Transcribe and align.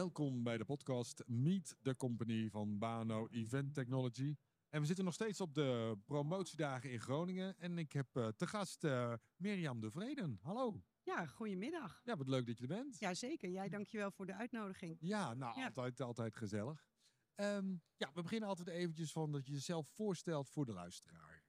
Welkom 0.00 0.42
bij 0.42 0.58
de 0.58 0.64
podcast 0.64 1.22
Meet 1.26 1.76
the 1.82 1.96
Company 1.96 2.50
van 2.50 2.78
Bano 2.78 3.26
Event 3.28 3.74
Technology. 3.74 4.36
En 4.68 4.80
we 4.80 4.86
zitten 4.86 5.04
nog 5.04 5.14
steeds 5.14 5.40
op 5.40 5.54
de 5.54 5.98
promotiedagen 6.04 6.90
in 6.90 7.00
Groningen. 7.00 7.58
En 7.58 7.78
ik 7.78 7.92
heb 7.92 8.16
uh, 8.16 8.28
te 8.28 8.46
gast 8.46 8.84
uh, 8.84 9.14
Mirjam 9.36 9.80
de 9.80 9.90
Vreden. 9.90 10.38
Hallo. 10.42 10.82
Ja, 11.02 11.26
goedemiddag. 11.26 12.00
Ja, 12.04 12.16
wat 12.16 12.28
leuk 12.28 12.46
dat 12.46 12.58
je 12.58 12.62
er 12.62 12.68
bent. 12.68 12.98
Jazeker, 12.98 13.50
jij 13.50 13.68
dankjewel 13.68 14.10
voor 14.10 14.26
de 14.26 14.34
uitnodiging. 14.34 14.96
Ja, 15.00 15.34
nou, 15.34 15.58
ja. 15.58 15.64
Altijd, 15.64 16.00
altijd 16.00 16.36
gezellig. 16.36 16.88
Um, 17.36 17.82
ja, 17.96 18.10
we 18.14 18.22
beginnen 18.22 18.48
altijd 18.48 18.68
eventjes 18.68 19.12
van 19.12 19.32
dat 19.32 19.46
je 19.46 19.52
jezelf 19.52 19.88
voorstelt 19.88 20.50
voor 20.50 20.66
de 20.66 20.72
luisteraar. 20.72 21.44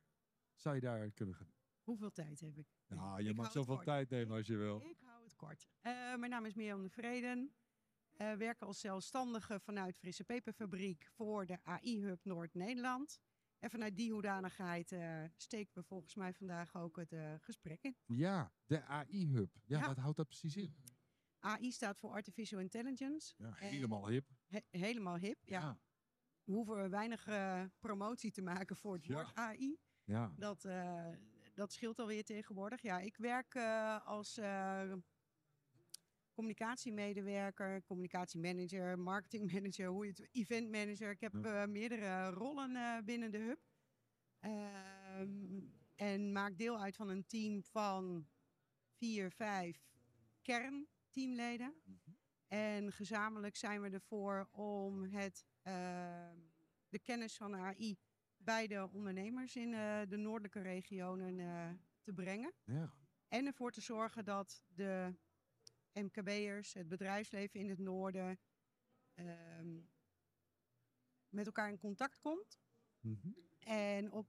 Zou 0.56 0.76
je 0.76 0.82
daar 0.82 1.12
kunnen 1.12 1.36
gaan? 1.36 1.54
Hoeveel 1.84 2.12
tijd 2.12 2.40
heb 2.40 2.58
ik? 2.58 2.68
Ja, 2.88 3.18
je 3.18 3.30
ik 3.30 3.36
mag 3.36 3.52
zoveel 3.52 3.80
tijd 3.80 4.10
nemen 4.10 4.38
als 4.38 4.48
je 4.48 4.56
wil. 4.56 4.82
Ik 4.82 5.00
hou 5.06 5.24
het 5.24 5.36
kort. 5.36 5.68
Uh, 5.82 5.94
mijn 6.16 6.30
naam 6.30 6.46
is 6.46 6.54
Mirjam 6.54 6.82
de 6.82 6.90
Vreden. 6.90 7.54
Uh, 8.22 8.34
werk 8.34 8.62
als 8.62 8.80
zelfstandige 8.80 9.60
vanuit 9.60 9.98
Frisse 9.98 10.24
Peperfabriek 10.24 11.08
voor 11.12 11.46
de 11.46 11.64
AI-hub 11.64 12.26
Noord-Nederland. 12.26 13.20
En 13.60 13.70
vanuit 13.70 13.96
die 13.96 14.12
hoedanigheid 14.12 14.92
uh, 14.92 15.24
steken 15.36 15.74
we 15.74 15.84
volgens 15.84 16.16
mij 16.16 16.34
vandaag 16.34 16.76
ook 16.76 16.96
het 16.96 17.12
uh, 17.12 17.34
gesprek 17.40 17.84
in. 17.84 17.98
Ja, 18.06 18.52
de 18.66 18.84
AI-hub. 18.84 19.56
Ja, 19.66 19.80
ja, 19.80 19.88
wat 19.88 19.98
houdt 19.98 20.18
dat 20.18 20.28
precies 20.28 20.58
in? 20.58 20.76
AI 21.40 21.72
staat 21.72 21.98
voor 21.98 22.10
Artificial 22.10 22.60
Intelligence. 22.60 23.34
Ja, 23.38 23.54
helemaal 23.54 24.08
hip. 24.08 24.26
He 24.48 24.60
helemaal 24.70 25.18
hip, 25.18 25.38
ja. 25.44 25.60
ja. 25.60 25.80
We 26.44 26.52
hoeven 26.52 26.90
weinig 26.90 27.28
promotie 27.80 28.32
te 28.32 28.42
maken 28.42 28.76
voor 28.76 28.94
het 28.94 29.08
woord 29.08 29.36
AI. 29.36 29.78
Ja. 30.04 30.34
Dat, 30.36 30.68
dat 31.54 31.74
scheelt 31.74 32.00
alweer 32.00 32.24
tegenwoordig. 32.24 32.82
Ja, 32.82 33.00
ik 33.00 33.18
werk 33.18 33.56
als 34.06 34.40
communicatiemedewerker, 36.42 37.84
communicatiemanager, 37.84 39.00
marketingmanager, 39.00 39.88
hoe 39.88 40.06
je 40.06 40.12
het, 40.12 40.30
eventmanager. 40.32 41.12
Ik 41.12 41.20
heb 41.20 41.36
uh, 41.36 41.66
meerdere 41.66 42.30
rollen 42.30 42.72
uh, 42.72 42.98
binnen 43.06 43.32
de 43.32 43.38
hub. 43.38 43.60
Uh, 44.42 44.52
en 45.96 46.32
maak 46.32 46.58
deel 46.58 46.80
uit 46.80 46.96
van 46.96 47.10
een 47.10 47.26
team 47.26 47.64
van 47.64 48.28
vier, 48.98 49.32
vijf 49.32 49.90
kernteamleden. 50.42 51.74
Mm 51.86 52.00
-hmm. 52.04 52.16
En 52.48 52.92
gezamenlijk 52.92 53.56
zijn 53.56 53.82
we 53.82 53.90
ervoor 53.90 54.48
om 54.52 55.04
het, 55.04 55.46
ehm, 55.62 56.38
de 56.90 57.00
kennis 57.00 57.38
van 57.38 57.56
AI 57.56 57.98
bij 58.38 58.68
de 58.68 58.90
ondernemers 58.92 59.56
in 59.56 59.74
eh, 59.74 60.00
de 60.08 60.18
noordelijke 60.18 60.62
regionen 60.62 61.40
eh, 61.40 61.70
te 62.02 62.14
brengen. 62.14 62.54
Ja. 62.64 62.94
En 63.28 63.46
ervoor 63.46 63.72
te 63.72 63.82
zorgen 63.82 64.26
dat 64.26 64.66
de 64.68 65.14
MKB'ers, 65.94 66.74
het 66.74 66.88
bedrijfsleven 66.88 67.60
in 67.60 67.70
het 67.70 67.80
noorden, 67.80 68.40
um, 69.16 69.90
met 71.30 71.46
elkaar 71.46 71.70
in 71.70 71.78
contact 71.78 72.20
komt. 72.20 72.60
Mm 73.00 73.20
-hmm. 73.22 73.36
En 73.60 74.12
op, 74.12 74.28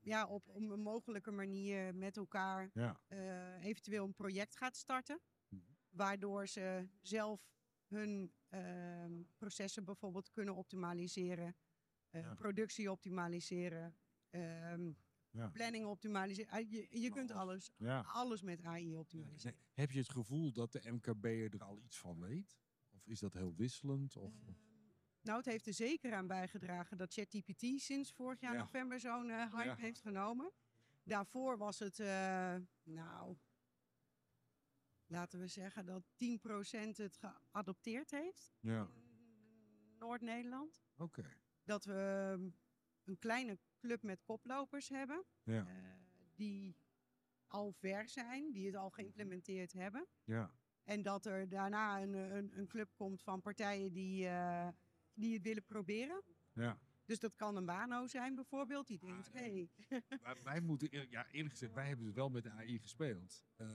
ja, 0.00 0.26
op 0.26 0.48
een 0.48 0.80
mogelijke 0.80 1.30
manier 1.30 1.94
met 1.94 2.16
elkaar 2.16 2.70
ja. 2.74 3.00
uh, 3.08 3.64
eventueel 3.64 4.04
een 4.04 4.14
project 4.14 4.56
gaat 4.56 4.76
starten. 4.76 5.20
Mm 5.48 5.58
-hmm. 5.58 5.76
Waardoor 5.90 6.46
ze 6.46 6.88
zelf 7.00 7.52
hun 7.86 8.32
uh, 8.50 9.04
processen 9.36 9.84
bijvoorbeeld 9.84 10.30
kunnen 10.30 10.54
optimaliseren, 10.54 11.56
uh, 12.10 12.22
ja. 12.22 12.34
productie 12.34 12.90
optimaliseren. 12.90 13.96
Um, 14.30 14.96
ja. 15.34 15.48
planning 15.48 15.86
optimaliseren. 15.86 16.50
Ah, 16.50 16.70
je, 16.70 16.86
je 16.90 17.10
kunt 17.10 17.30
alles, 17.30 17.70
ja. 17.76 18.00
alles 18.00 18.42
met 18.42 18.62
AI 18.62 18.94
optimaliseren. 18.94 19.56
Nee. 19.58 19.66
Heb 19.72 19.90
je 19.90 19.98
het 19.98 20.10
gevoel 20.10 20.52
dat 20.52 20.72
de 20.72 20.90
MKB'er 20.90 21.54
er 21.54 21.64
al 21.64 21.78
iets 21.78 21.98
van 21.98 22.20
weet? 22.20 22.58
Of 22.90 23.06
is 23.06 23.18
dat 23.18 23.32
heel 23.32 23.54
wisselend? 23.54 24.16
Of, 24.16 24.32
uh, 24.42 24.54
nou, 25.22 25.36
het 25.36 25.46
heeft 25.46 25.66
er 25.66 25.74
zeker 25.74 26.14
aan 26.14 26.26
bijgedragen 26.26 26.96
dat 26.96 27.12
ChatGPT 27.12 27.80
sinds 27.80 28.12
vorig 28.12 28.40
jaar 28.40 28.52
ja. 28.52 28.58
november 28.58 29.00
zo'n 29.00 29.28
uh, 29.28 29.54
hype 29.54 29.80
heeft 29.80 30.00
genomen. 30.00 30.52
Daarvoor 31.02 31.58
was 31.58 31.78
het, 31.78 31.98
uh, 31.98 32.06
nou, 32.82 33.36
laten 35.06 35.40
we 35.40 35.46
zeggen 35.46 35.86
dat 35.86 36.02
10% 36.04 36.96
het 36.96 37.16
geadopteerd 37.16 38.10
heeft 38.10 38.52
in 38.60 38.88
Noord-Nederland. 39.98 40.84
Oké. 40.96 41.20
Okay. 41.20 41.36
Dat 41.64 41.84
we 41.84 42.36
een 43.04 43.18
kleine 43.18 43.58
club 43.84 44.02
met 44.02 44.22
koplopers 44.22 44.88
hebben. 44.88 45.24
Ja. 45.42 45.66
Uh, 45.66 45.66
die 46.34 46.76
al 47.46 47.72
ver 47.72 48.08
zijn, 48.08 48.52
die 48.52 48.66
het 48.66 48.76
al 48.76 48.90
geïmplementeerd 48.90 49.72
hebben. 49.72 50.06
Ja. 50.24 50.50
En 50.84 51.02
dat 51.02 51.26
er 51.26 51.48
daarna 51.48 52.02
een, 52.02 52.14
een, 52.14 52.58
een 52.58 52.66
club 52.66 52.90
komt 52.94 53.22
van 53.22 53.40
partijen 53.40 53.92
die, 53.92 54.24
uh, 54.24 54.68
die 55.14 55.34
het 55.34 55.42
willen 55.42 55.64
proberen. 55.64 56.22
Ja. 56.52 56.78
Dus 57.04 57.18
dat 57.18 57.36
kan 57.36 57.56
een 57.56 57.64
Bano 57.64 58.06
zijn 58.06 58.34
bijvoorbeeld, 58.34 58.86
die 58.86 58.98
denkt, 58.98 59.32
hé. 59.32 59.40
Hey. 59.40 59.70
wij, 60.22 60.36
wij 60.42 60.60
moeten, 60.60 61.10
ja 61.10 61.26
eerlijk 61.30 61.52
gezegd, 61.52 61.74
wij 61.74 61.86
hebben 61.86 62.06
het 62.06 62.14
wel 62.14 62.30
met 62.30 62.42
de 62.42 62.50
AI 62.50 62.78
gespeeld. 62.78 63.44
Uh, 63.56 63.66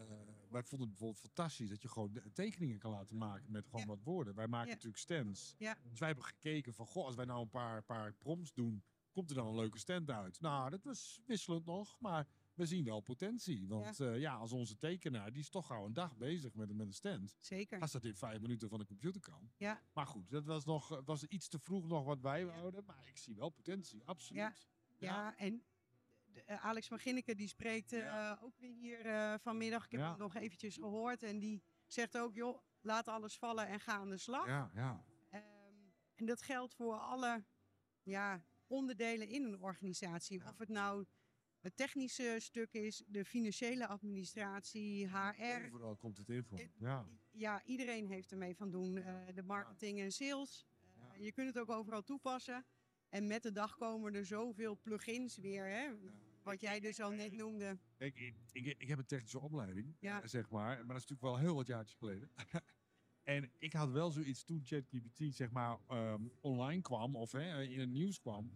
wij 0.50 0.64
vonden 0.64 0.88
het 0.88 0.98
bijvoorbeeld 0.98 1.20
fantastisch 1.20 1.70
dat 1.70 1.82
je 1.82 1.88
gewoon 1.88 2.22
tekeningen 2.34 2.80
kan 2.80 2.92
laten 2.92 3.18
maken 3.18 3.52
met 3.52 3.66
gewoon 3.66 3.82
ja. 3.82 3.88
wat 3.88 4.04
woorden. 4.04 4.36
Wij 4.36 4.48
maken 4.48 4.68
ja. 4.68 4.74
natuurlijk 4.74 5.02
stands. 5.02 5.56
Ja. 5.58 5.78
Dus 5.90 6.00
wij 6.00 6.08
hebben 6.08 6.26
gekeken 6.26 6.74
van, 6.74 6.86
goh, 6.86 7.06
als 7.06 7.16
wij 7.16 7.26
nou 7.26 7.42
een 7.42 7.50
paar, 7.50 7.84
paar 7.84 8.14
prompts 8.14 8.54
doen 8.54 8.84
komt 9.12 9.30
er 9.30 9.36
dan 9.36 9.48
een 9.48 9.56
leuke 9.56 9.80
stand 9.80 10.10
uit. 10.10 10.42
Nou, 10.42 10.70
dat 10.70 10.84
was 10.84 11.22
wisselend 11.26 11.66
nog, 11.66 12.00
maar 12.00 12.28
we 12.54 12.66
zien 12.66 12.84
wel 12.84 13.00
potentie. 13.00 13.68
Want 13.68 13.98
ja, 13.98 14.06
uh, 14.06 14.20
ja 14.20 14.36
als 14.36 14.52
onze 14.52 14.78
tekenaar, 14.78 15.32
die 15.32 15.42
is 15.42 15.50
toch 15.50 15.72
al 15.72 15.86
een 15.86 15.94
dag 15.94 16.18
bezig 16.18 16.54
met, 16.54 16.74
met 16.74 16.88
een 16.88 16.94
stand. 16.94 17.38
Zeker. 17.40 17.80
Als 17.80 17.92
dat 17.92 18.06
in 18.06 18.16
vijf 18.16 18.42
minuten 18.42 18.70
van 18.70 18.80
de 18.80 18.86
computer 18.86 19.22
kan. 19.22 19.52
Ja. 19.58 19.82
Maar 19.94 20.08
goed, 20.08 20.30
dat 20.30 20.46
was, 20.46 20.66
nog, 20.66 21.02
was 21.06 21.24
iets 21.24 21.48
te 21.48 21.60
vroeg 21.60 21.88
nog 21.88 22.06
wat 22.06 22.22
wij. 22.22 22.46
Maar 22.86 23.08
ik 23.08 23.18
zie 23.18 23.36
wel 23.36 23.50
potentie, 23.50 24.06
absoluut. 24.06 24.42
Ja, 24.42 24.54
ja. 24.98 25.08
ja 25.08 25.38
en 25.38 25.64
uh, 26.34 26.66
Alex 26.66 26.88
van 26.88 27.00
Ginneke, 27.00 27.36
die 27.36 27.48
spreekt 27.48 27.94
uh, 27.94 28.38
ook 28.42 28.58
weer 28.58 28.74
hier 28.74 29.40
vanmiddag. 29.40 29.86
Ik 29.86 29.92
heb 29.92 30.02
hem 30.02 30.18
nog 30.18 30.36
eventjes 30.36 30.76
gehoord. 30.76 31.24
En 31.24 31.40
die 31.40 31.64
zegt 31.88 32.18
ook, 32.18 32.36
joh, 32.36 32.62
laat 32.82 33.08
alles 33.08 33.38
vallen 33.38 33.68
en 33.68 33.80
ga 33.80 33.94
aan 33.94 34.10
de 34.10 34.18
slag. 34.18 34.48
Ja, 34.48 34.72
ja. 34.74 35.04
Um, 35.34 35.94
en 36.16 36.26
dat 36.26 36.42
geldt 36.42 36.74
voor 36.74 36.98
alle... 36.98 37.44
Ja, 38.04 38.44
onderdelen 38.70 39.28
in 39.28 39.44
een 39.44 39.62
organisatie. 39.62 40.40
Ja. 40.40 40.50
Of 40.50 40.58
het 40.58 40.70
nou 40.70 41.06
het 41.60 41.76
technische 41.76 42.36
stuk 42.40 42.74
is, 42.74 43.04
de 43.08 43.26
financiële 43.26 43.88
administratie, 43.88 45.08
HR. 45.08 45.66
Overal 45.66 45.96
komt 45.96 46.18
het 46.18 46.30
in 46.30 46.44
voor. 46.44 46.60
Ja, 46.78 47.06
ja 47.32 47.64
iedereen 47.64 48.08
heeft 48.08 48.32
ermee 48.32 48.56
van 48.56 48.72
doen. 48.72 48.96
Uh, 48.96 49.16
de 49.34 49.44
marketing 49.44 50.00
en 50.00 50.12
sales. 50.12 50.68
Uh, 50.98 51.26
je 51.26 51.32
kunt 51.32 51.48
het 51.48 51.58
ook 51.58 51.70
overal 51.70 52.04
toepassen. 52.04 52.66
En 53.10 53.28
met 53.28 53.44
de 53.44 53.52
dag 53.52 53.76
komen 53.76 54.14
er 54.14 54.26
zoveel 54.26 54.80
plugins 54.82 55.38
weer. 55.38 55.66
Hè? 55.66 55.90
Wat 56.44 56.62
jij 56.62 56.80
dus 56.80 57.00
al 57.00 57.12
net 57.12 57.32
noemde. 57.32 57.78
Ik, 57.98 58.16
ik, 58.16 58.36
ik, 58.52 58.66
ik 58.66 58.88
heb 58.88 58.98
een 58.98 59.06
technische 59.06 59.40
opleiding, 59.40 59.96
ja. 60.00 60.28
zeg 60.28 60.50
maar. 60.50 60.78
Maar 60.78 60.96
dat 60.96 61.04
is 61.04 61.08
natuurlijk 61.08 61.22
wel 61.22 61.38
heel 61.38 61.56
wat 61.56 61.68
jaartjes 61.68 61.98
geleden. 61.98 62.32
En 63.30 63.52
ik 63.58 63.74
had 63.74 63.92
wel 63.92 64.12
zoiets 64.12 64.44
toen 64.44 64.62
ChatGPT 64.64 65.36
zeg 65.36 65.52
maar 65.52 65.78
um, 65.92 66.32
online 66.40 66.82
kwam 66.82 67.16
of 67.16 67.32
hè, 67.32 67.62
in 67.64 67.80
het 67.80 67.90
nieuws 67.90 68.20
kwam. 68.20 68.52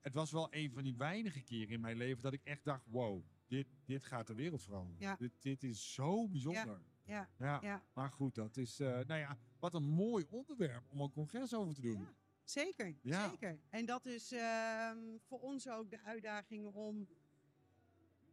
Het 0.00 0.14
was 0.14 0.30
wel 0.30 0.48
een 0.50 0.72
van 0.72 0.82
die 0.82 0.96
weinige 0.96 1.40
keren 1.40 1.68
in 1.68 1.80
mijn 1.80 1.96
leven 1.96 2.22
dat 2.22 2.32
ik 2.32 2.44
echt 2.44 2.64
dacht, 2.64 2.86
wow, 2.86 3.22
dit, 3.46 3.66
dit 3.84 4.04
gaat 4.04 4.26
de 4.26 4.34
wereld 4.34 4.62
veranderen. 4.62 5.00
Ja. 5.00 5.16
Dit, 5.16 5.32
dit 5.38 5.62
is 5.62 5.92
zo 5.92 6.28
bijzonder. 6.28 6.80
Ja. 7.04 7.28
Ja. 7.38 7.58
Ja. 7.62 7.82
Maar 7.92 8.10
goed, 8.10 8.34
dat 8.34 8.56
is, 8.56 8.80
uh, 8.80 8.88
nou 8.88 9.20
ja, 9.20 9.38
wat 9.58 9.74
een 9.74 9.88
mooi 9.88 10.26
onderwerp 10.28 10.84
om 10.88 11.00
een 11.00 11.10
congres 11.10 11.54
over 11.54 11.74
te 11.74 11.80
doen. 11.80 12.00
Ja. 12.00 12.14
Zeker, 12.44 12.96
zeker. 13.02 13.60
En 13.68 13.86
dat 13.86 14.06
is 14.06 14.32
uh, 14.32 14.92
voor 15.18 15.40
ons 15.40 15.68
ook 15.68 15.90
de 15.90 16.02
uitdaging 16.02 16.66
om 16.66 17.08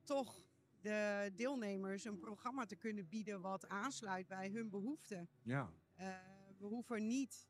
toch 0.03 0.46
de 0.87 1.31
deelnemers 1.35 2.05
een 2.05 2.19
programma 2.19 2.65
te 2.65 2.75
kunnen 2.75 3.07
bieden 3.07 3.41
wat 3.41 3.67
aansluit 3.67 4.27
bij 4.27 4.49
hun 4.49 4.69
behoeften. 4.69 5.29
Ja. 5.43 5.71
Uh, 5.99 6.07
we 6.57 6.65
hoeven 6.65 7.07
niet 7.07 7.47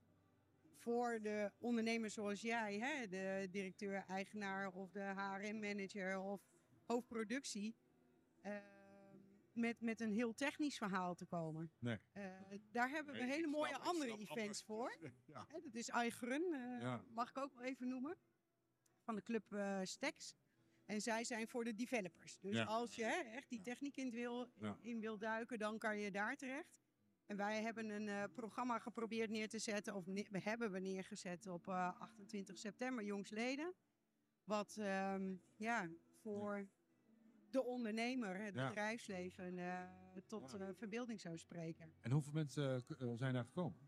voor 0.74 1.20
de 1.22 1.52
ondernemers 1.58 2.14
zoals 2.14 2.42
jij, 2.42 2.80
hè, 2.80 3.08
de 3.08 3.48
directeur-eigenaar 3.52 4.72
of 4.72 4.92
de 4.92 5.00
HRM-manager 5.00 6.20
of 6.20 6.42
hoofdproductie, 6.86 7.76
uh, 8.46 8.56
met, 9.54 9.82
met 9.82 10.02
een 10.02 10.12
heel 10.12 10.34
technisch 10.34 10.78
verhaal 10.78 11.16
te 11.16 11.26
komen. 11.26 11.72
Nee. 11.80 11.98
Uh, 12.14 12.24
daar 12.72 12.90
hebben 12.90 13.14
we 13.14 13.20
nee, 13.20 13.30
hele 13.30 13.48
mooie 13.48 13.68
snap, 13.68 13.86
andere 13.86 14.18
events 14.18 14.64
voor. 14.64 14.98
Ja. 15.26 15.48
Dat 15.50 15.74
is 15.76 15.90
Eigrun, 15.90 16.46
ja. 16.80 17.04
mag 17.10 17.30
ik 17.30 17.38
ook 17.38 17.54
wel 17.54 17.64
even 17.64 17.88
noemen, 17.88 18.18
van 19.00 19.16
de 19.16 19.24
club 19.24 19.44
Stex. 19.84 20.36
En 20.88 21.02
zij 21.02 21.24
zijn 21.24 21.48
voor 21.48 21.64
de 21.64 21.74
developers. 21.74 22.40
Dus 22.40 22.56
ja. 22.56 22.64
als 22.64 22.96
je 22.96 23.04
hè, 23.04 23.16
echt 23.36 23.50
die 23.50 23.62
techniek 23.62 23.98
in 23.98 24.12
wil, 24.12 24.48
in 24.80 25.00
wil 25.00 25.18
duiken, 25.18 25.60
dan 25.60 25.78
kan 25.78 25.98
je 26.00 26.12
daar 26.12 26.36
terecht. 26.36 26.78
En 27.26 27.38
wij 27.38 27.62
hebben 27.62 27.90
een 27.90 28.08
uh, 28.08 28.24
programma 28.34 28.80
geprobeerd 28.80 29.30
neer 29.30 29.50
te 29.50 29.60
zetten, 29.60 29.96
of 29.96 30.06
ne 30.06 30.26
we 30.30 30.40
hebben 30.40 30.72
we 30.72 30.80
neergezet 30.80 31.48
op 31.48 31.68
uh, 31.68 32.02
28 32.02 32.58
september, 32.58 33.04
jongsleden. 33.04 33.74
Wat 34.44 34.78
um, 34.80 35.42
ja, 35.56 35.90
voor 36.22 36.58
ja. 36.58 36.66
de 37.50 37.64
ondernemer, 37.64 38.38
het 38.38 38.54
bedrijfsleven, 38.54 39.58
uh, 39.58 39.82
tot 40.28 40.56
verbeelding 40.78 41.22
zou 41.22 41.38
spreken. 41.38 41.94
En 42.02 42.12
hoeveel 42.12 42.34
mensen 42.34 42.84
zijn 43.16 43.34
daar 43.34 43.46
gekomen? 43.46 43.80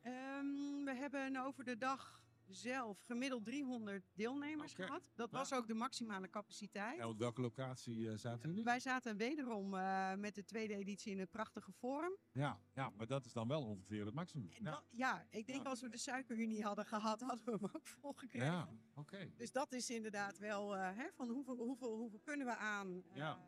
Ehm, 0.00 0.84
we 0.84 0.94
hebben 0.94 1.36
over 1.36 1.64
de 1.64 1.76
dag 1.76 2.21
zelf 2.54 3.00
gemiddeld 3.00 3.44
300 3.44 4.04
deelnemers 4.14 4.74
gehad. 4.74 5.10
Dat 5.14 5.30
Ja. 5.30 5.38
was 5.38 5.52
ook 5.52 5.66
de 5.66 5.74
maximale 5.74 6.30
capaciteit. 6.30 6.98
En 7.00 7.06
op 7.06 7.18
welke 7.18 7.40
locatie 7.40 8.08
eh, 8.10 8.16
zaten 8.16 8.48
jullie? 8.48 8.64
Wij 8.64 8.80
zaten 8.80 9.16
wederom 9.16 9.74
eh, 9.74 10.14
met 10.14 10.34
de 10.34 10.44
tweede 10.44 10.74
editie 10.74 11.12
in 11.12 11.18
het 11.18 11.30
prachtige 11.30 11.72
Forum. 11.72 12.16
Ja, 12.32 12.60
ja, 12.74 12.90
maar 12.96 13.06
dat 13.06 13.24
is 13.24 13.32
dan 13.32 13.48
wel 13.48 13.62
ongeveer 13.66 14.04
het 14.04 14.14
maximum. 14.14 14.48
Ja, 14.52 14.70
dat- 14.70 14.84
ja, 14.90 15.26
ik 15.30 15.46
denk 15.46 15.62
Ja. 15.62 15.68
als 15.68 15.80
we 15.80 15.88
de 15.88 15.98
suikerunie 15.98 16.62
hadden 16.62 16.86
gehad, 16.86 17.20
hadden 17.20 17.44
we 17.44 17.50
hem 17.50 17.64
ook 17.72 17.86
volgekregen. 17.86 18.46
ja 18.46 18.68
oké. 18.94 19.30
Dus 19.36 19.52
dat 19.52 19.72
is 19.72 19.90
inderdaad 19.90 20.38
wel 20.38 20.76
eh, 20.76 20.96
hè, 20.96 21.06
van 21.14 21.28
hoeveel, 21.28 21.56
hoeveel, 21.56 21.96
hoeveel 21.96 22.20
kunnen 22.20 22.46
we 22.46 22.56
aan 22.56 23.02
Ja. 23.14 23.38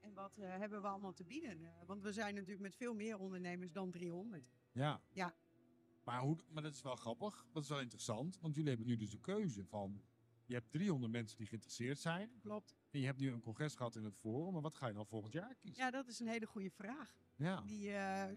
en 0.00 0.14
wat 0.14 0.36
hebben 0.36 0.82
we 0.82 0.88
allemaal 0.88 1.12
te 1.12 1.24
bieden. 1.24 1.72
Want 1.86 2.02
we 2.02 2.12
zijn 2.12 2.34
natuurlijk 2.34 2.60
met 2.62 2.76
veel 2.76 2.94
meer 2.94 3.18
ondernemers 3.18 3.72
dan 3.72 3.90
300. 3.90 4.44
Ja. 4.72 5.00
Ja. 5.12 5.34
Maar, 6.08 6.20
hoe, 6.20 6.36
maar 6.48 6.62
dat 6.62 6.74
is 6.74 6.82
wel 6.82 6.96
grappig. 6.96 7.46
Dat 7.52 7.62
is 7.62 7.68
wel 7.68 7.80
interessant. 7.80 8.38
Want 8.40 8.54
jullie 8.54 8.68
hebben 8.68 8.86
nu 8.86 8.96
dus 8.96 9.10
de 9.10 9.20
keuze 9.20 9.64
van... 9.64 10.02
Je 10.44 10.54
hebt 10.54 10.70
300 10.70 11.12
mensen 11.12 11.36
die 11.38 11.46
geïnteresseerd 11.46 11.98
zijn. 11.98 12.30
Klopt. 12.40 12.76
En 12.90 13.00
je 13.00 13.06
hebt 13.06 13.18
nu 13.18 13.32
een 13.32 13.40
congres 13.40 13.74
gehad 13.74 13.96
in 13.96 14.04
het 14.04 14.16
forum. 14.16 14.52
Maar 14.52 14.62
wat 14.62 14.74
ga 14.74 14.86
je 14.86 14.92
dan 14.94 15.06
volgend 15.06 15.32
jaar 15.32 15.54
kiezen? 15.54 15.84
Ja, 15.84 15.90
dat 15.90 16.08
is 16.08 16.20
een 16.20 16.28
hele 16.28 16.46
goede 16.46 16.70
vraag. 16.70 17.16
Ja. 17.36 17.60
Die 17.60 17.92
eh, 17.92 18.36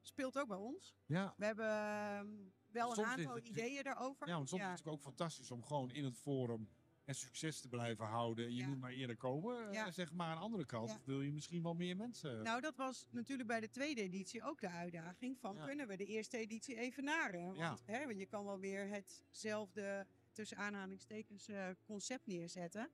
speelt 0.00 0.38
ook 0.38 0.48
bij 0.48 0.56
ons. 0.56 0.96
Ja. 1.06 1.34
We 1.36 1.44
hebben 1.44 1.68
ehm, 1.68 2.26
wel 2.66 2.94
Soms 2.94 2.98
een 2.98 3.04
aantal 3.18 3.34
het- 3.34 3.48
ideeën 3.48 3.82
daarover. 3.84 4.28
Ja, 4.28 4.34
want 4.34 4.48
soms 4.48 4.60
is 4.62 4.66
het 4.68 4.76
natuurlijk 4.76 4.96
ook 5.06 5.14
fantastisch 5.14 5.50
om 5.50 5.62
gewoon 5.64 5.90
in 5.90 6.04
het 6.04 6.16
forum 6.16 6.68
en 7.06 7.14
succes 7.14 7.60
te 7.60 7.68
blijven 7.68 8.04
houden. 8.06 8.44
En 8.46 8.50
je 8.54 8.56
Ja. 8.60 8.68
moet 8.68 8.80
maar 8.80 8.92
eerder 8.92 9.16
komen. 9.16 9.66
eh, 9.68 9.72
Ja. 9.74 9.90
Zeg 9.90 10.12
maar 10.12 10.26
aan 10.28 10.36
de 10.36 10.42
andere 10.42 10.66
kant 10.66 10.90
Ja. 10.90 11.00
wil 11.04 11.20
je 11.20 11.32
misschien 11.32 11.62
wel 11.62 11.74
meer 11.74 11.96
mensen. 11.96 12.42
Nou, 12.42 12.60
dat 12.60 12.76
was 12.76 13.06
natuurlijk 13.10 13.48
bij 13.48 13.60
de 13.60 13.70
tweede 13.70 14.00
editie 14.02 14.42
ook 14.42 14.60
de 14.60 14.68
uitdaging 14.70 15.38
van 15.38 15.58
kunnen 15.64 15.86
we 15.88 15.96
de 15.96 16.04
eerste 16.06 16.36
editie 16.38 16.76
evenaren? 16.76 17.44
Want, 17.44 17.56
Ja. 17.58 17.76
hè, 17.84 18.04
want 18.06 18.18
je 18.18 18.26
kan 18.26 18.44
wel 18.44 18.58
weer 18.58 18.88
hetzelfde 18.88 20.06
tussen 20.32 20.56
aanhalingstekens 20.56 21.48
eh, 21.48 21.68
concept 21.84 22.26
neerzetten. 22.26 22.90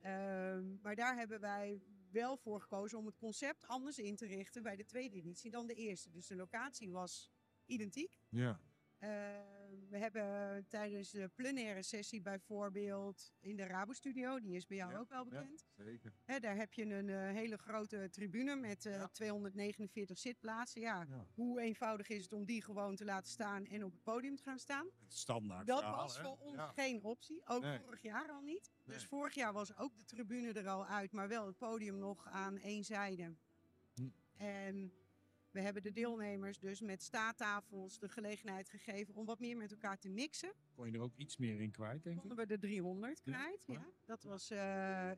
Ehm, 0.00 0.80
maar 0.82 0.94
daar 0.94 1.16
hebben 1.16 1.40
wij 1.40 1.82
wel 2.10 2.36
voor 2.36 2.60
gekozen 2.60 2.98
om 2.98 3.06
het 3.06 3.16
concept 3.16 3.66
anders 3.66 3.98
in 3.98 4.16
te 4.16 4.26
richten 4.26 4.62
bij 4.62 4.76
de 4.76 4.84
tweede 4.84 5.16
editie 5.16 5.50
dan 5.50 5.66
de 5.66 5.74
eerste. 5.74 6.10
Dus 6.10 6.26
de 6.26 6.36
locatie 6.36 6.90
was 6.90 7.30
identiek. 7.66 8.18
ja. 8.28 8.60
Eh, 8.98 9.08
we 9.90 9.98
hebben 9.98 10.66
tijdens 10.68 11.10
de 11.10 11.28
plenaire 11.34 11.82
sessie 11.82 12.20
bijvoorbeeld 12.20 13.32
in 13.40 13.56
de 13.56 13.66
Rabo 13.66 13.92
Studio, 13.92 14.40
die 14.40 14.56
is 14.56 14.66
bij 14.66 14.76
jou 14.76 14.92
Ja, 14.92 14.98
ook 14.98 15.08
wel 15.08 15.24
ja. 15.24 15.30
bekend. 15.30 15.64
Zeker. 15.76 16.12
Hè, 16.24 16.38
daar 16.38 16.56
heb 16.56 16.72
je 16.72 16.84
een 16.84 17.08
eh, 17.08 17.16
hele 17.30 17.56
grote 17.58 18.08
tribune 18.10 18.56
met 18.56 18.86
eh, 18.86 18.92
Ja. 18.94 19.08
249 19.08 20.18
zitplaatsen. 20.18 20.80
Ja, 20.80 21.04
Ja. 21.08 21.26
hoe 21.34 21.60
eenvoudig 21.60 22.08
is 22.08 22.22
het 22.22 22.32
om 22.32 22.44
die 22.44 22.62
gewoon 22.62 22.96
te 22.96 23.04
laten 23.04 23.30
staan 23.30 23.66
en 23.66 23.84
op 23.84 23.92
het 23.92 24.02
podium 24.02 24.36
te 24.36 24.42
gaan 24.42 24.58
staan? 24.58 24.86
Standaard 25.06 25.66
Dat 25.66 25.78
verhaal, 25.78 25.96
was 25.96 26.16
hè? 26.16 26.22
voor 26.22 26.36
ons 26.38 26.54
Ja. 26.56 26.72
geen 26.72 27.02
optie. 27.02 27.40
Ook 27.46 27.62
Nee. 27.62 27.78
vorig 27.80 28.02
jaar 28.02 28.28
al 28.30 28.40
niet. 28.40 28.70
Dus 28.84 29.04
vorig 29.04 29.34
jaar 29.34 29.52
was 29.52 29.76
ook 29.76 29.96
de 29.98 30.04
tribune 30.04 30.52
er 30.52 30.68
al 30.68 30.86
uit, 30.86 31.12
maar 31.12 31.28
wel 31.28 31.46
het 31.46 31.56
podium 31.56 31.98
nog 31.98 32.26
aan 32.26 32.58
één 32.58 32.84
zijde. 32.84 33.34
Hm. 33.94 34.08
En 34.36 34.92
we 35.58 35.64
hebben 35.64 35.82
de 35.82 35.92
deelnemers 35.92 36.58
dus 36.58 36.80
met 36.80 37.02
staattafels 37.02 37.98
de 37.98 38.08
gelegenheid 38.08 38.68
gegeven 38.68 39.14
om 39.14 39.24
wat 39.26 39.38
meer 39.40 39.56
met 39.56 39.70
elkaar 39.70 39.98
te 39.98 40.08
mixen. 40.08 40.52
Kon 40.74 40.86
je 40.86 40.92
er 40.92 41.00
ook 41.02 41.16
iets 41.16 41.36
meer 41.36 41.60
in 41.60 41.70
kwijt, 41.70 42.02
denk 42.02 42.14
ik? 42.14 42.20
Konden 42.20 42.38
we 42.38 42.46
de 42.46 42.58
300 42.58 43.20
Ja, 43.24 43.32
kwijt. 43.32 43.64
Ja. 43.66 43.72
ja. 43.74 43.86
Dat 44.04 44.22
was 44.22 44.50
eh, 44.50 45.10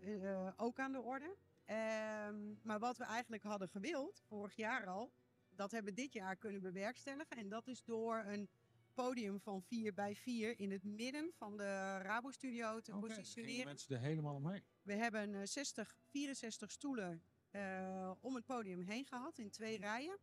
eh, 0.47 0.53
ook 0.57 0.79
aan 0.79 0.93
de 0.93 1.01
orde. 1.01 1.37
Ehm, 1.65 2.55
maar 2.63 2.79
wat 2.79 2.97
we 2.99 3.05
eigenlijk 3.05 3.43
hadden 3.43 3.69
gewild, 3.69 4.23
vorig 4.27 4.57
jaar 4.57 4.87
al, 4.87 5.13
dat 5.51 5.71
hebben 5.71 5.95
we 5.95 6.01
dit 6.01 6.13
jaar 6.13 6.37
kunnen 6.37 6.61
bewerkstelligen. 6.61 7.37
En 7.37 7.49
dat 7.49 7.67
is 7.69 7.85
door 7.85 8.25
een 8.27 8.49
podium 8.95 9.41
van 9.41 9.63
4 9.63 9.95
bij 9.95 10.15
4 10.15 10.59
in 10.59 10.71
het 10.71 10.85
midden 10.85 11.33
van 11.37 11.57
de 11.57 11.99
Rabo-studio 11.99 12.81
te 12.81 12.93
Oké, 12.93 13.01
gingen 13.01 13.17
positioneren. 13.17 13.65
mensen 13.65 13.97
er 13.97 14.03
helemaal 14.03 14.35
omheen. 14.35 14.63
We 14.83 14.95
hebben 14.95 15.35
eh, 15.35 15.41
60, 15.45 15.95
64 16.11 16.71
stoelen 16.71 17.23
eh, 17.51 18.11
om 18.21 18.35
het 18.35 18.45
podium 18.45 18.81
heen 18.81 19.07
gehad 19.07 19.39
in 19.39 19.51
twee 19.51 19.79
rijen. 19.79 20.19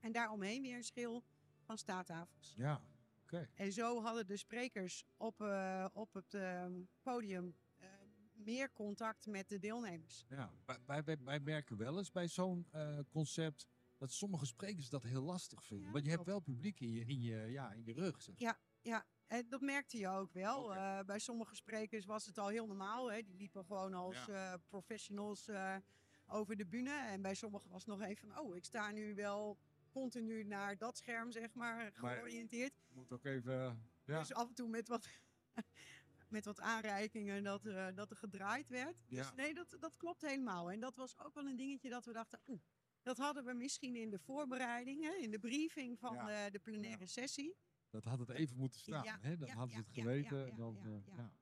En 0.00 0.12
daaromheen 0.12 0.62
weer 0.62 0.76
een 0.76 0.84
schil 0.84 1.24
van 1.60 1.78
staattafels. 1.78 2.54
Ja, 2.56 2.82
oké. 3.22 3.48
En 3.54 3.72
zo 3.72 4.02
hadden 4.02 4.26
de 4.26 4.36
sprekers 4.36 5.04
op, 5.16 5.40
eh, 5.40 5.86
op 5.92 6.14
het 6.14 6.34
ehm, 6.34 6.72
podium 7.02 7.54
eh, 7.76 7.88
meer 8.32 8.72
contact 8.72 9.26
met 9.26 9.48
de 9.48 9.58
deelnemers. 9.58 10.24
Ja, 10.28 10.52
wij, 10.86 11.04
wij, 11.04 11.18
wij, 11.24 11.40
merken 11.40 11.76
wel 11.76 11.98
eens 11.98 12.10
bij 12.10 12.28
zo'n 12.28 12.66
concept 13.08 13.66
dat 13.96 14.12
sommige 14.12 14.46
sprekers 14.46 14.88
dat 14.88 15.02
heel 15.02 15.22
lastig 15.22 15.64
vinden. 15.64 15.86
Ja, 15.86 15.92
Want 15.92 16.04
je 16.04 16.10
hebt 16.10 16.24
wel 16.24 16.40
publiek 16.40 16.80
in 16.80 16.90
je, 16.90 17.04
in 17.04 17.20
je, 17.20 17.36
ja, 17.36 17.72
in 17.72 17.84
je 17.84 17.92
rug. 17.92 18.22
Zeg. 18.22 18.38
Ja, 18.38 18.58
ja. 18.80 19.04
En 19.26 19.48
dat 19.48 19.60
merkte 19.60 19.98
je 19.98 20.08
ook 20.08 20.32
wel. 20.32 20.68
Bij 21.04 21.18
sommige 21.18 21.54
sprekers 21.54 22.04
was 22.04 22.26
het 22.26 22.38
al 22.38 22.48
heel 22.48 22.66
normaal. 22.66 23.12
Hè. 23.12 23.22
Die 23.22 23.36
liepen 23.36 23.64
gewoon 23.64 23.94
als 23.94 24.28
professionals 24.68 25.48
over 26.32 26.56
de 26.56 26.66
bühne. 26.66 26.90
En 27.06 27.22
bij 27.22 27.34
sommigen 27.34 27.70
was 27.70 27.84
nog 27.84 28.00
even 28.00 28.28
van, 28.28 28.38
oh, 28.38 28.56
ik 28.56 28.64
sta 28.64 28.90
nu 28.90 29.14
wel 29.14 29.58
continu 29.90 30.44
naar 30.44 30.78
dat 30.78 30.96
scherm, 30.96 31.30
zeg 31.32 31.54
maar, 31.54 31.92
Maar- 32.00 32.16
georiënteerd. 32.16 32.72
Moet 32.92 33.12
ook 33.12 33.24
even... 33.24 33.90
Ja, 34.04 34.18
Dus 34.18 34.32
af 34.34 34.48
en 34.48 34.54
toe 34.54 34.68
met 34.68 34.88
wat, 34.88 35.08
met 36.28 36.44
wat 36.44 36.60
aanreikingen 36.60 37.42
dat, 37.44 37.64
er, 37.64 37.76
eh, 37.88 37.94
dat 37.96 38.10
er 38.10 38.16
gedraaid 38.16 38.68
werd. 38.68 38.96
Dus 39.08 39.32
nee, 39.34 39.54
dat, 39.54 39.76
dat 39.80 39.96
klopt 39.96 40.22
helemaal. 40.22 40.70
En 40.70 40.80
dat 40.80 40.96
was 40.96 41.18
ook 41.18 41.34
wel 41.34 41.46
een 41.46 41.56
dingetje 41.56 41.90
dat 41.90 42.04
we 42.04 42.12
dachten, 42.12 42.40
oeh, 42.46 42.60
dat 43.02 43.16
hadden 43.18 43.44
we 43.44 43.52
misschien 43.54 43.96
in 43.96 44.10
de 44.10 44.18
voorbereiding, 44.18 45.02
hè, 45.02 45.12
in 45.14 45.30
de 45.30 45.38
briefing 45.38 45.98
van 45.98 46.14
Ja. 46.14 46.50
de 46.50 46.58
plenaire 46.58 47.06
sessie. 47.06 47.56
dat 47.90 48.04
had 48.04 48.18
het 48.18 48.30
even 48.30 48.56
moeten 48.56 48.80
staan. 48.80 49.06
Hè? 49.20 49.36
Dan 49.36 49.48
hadden 49.48 49.74
ze 49.76 49.80
het 49.82 49.90
geweten. 49.92 50.46
ja, 50.46 50.54
dan, 50.56 50.76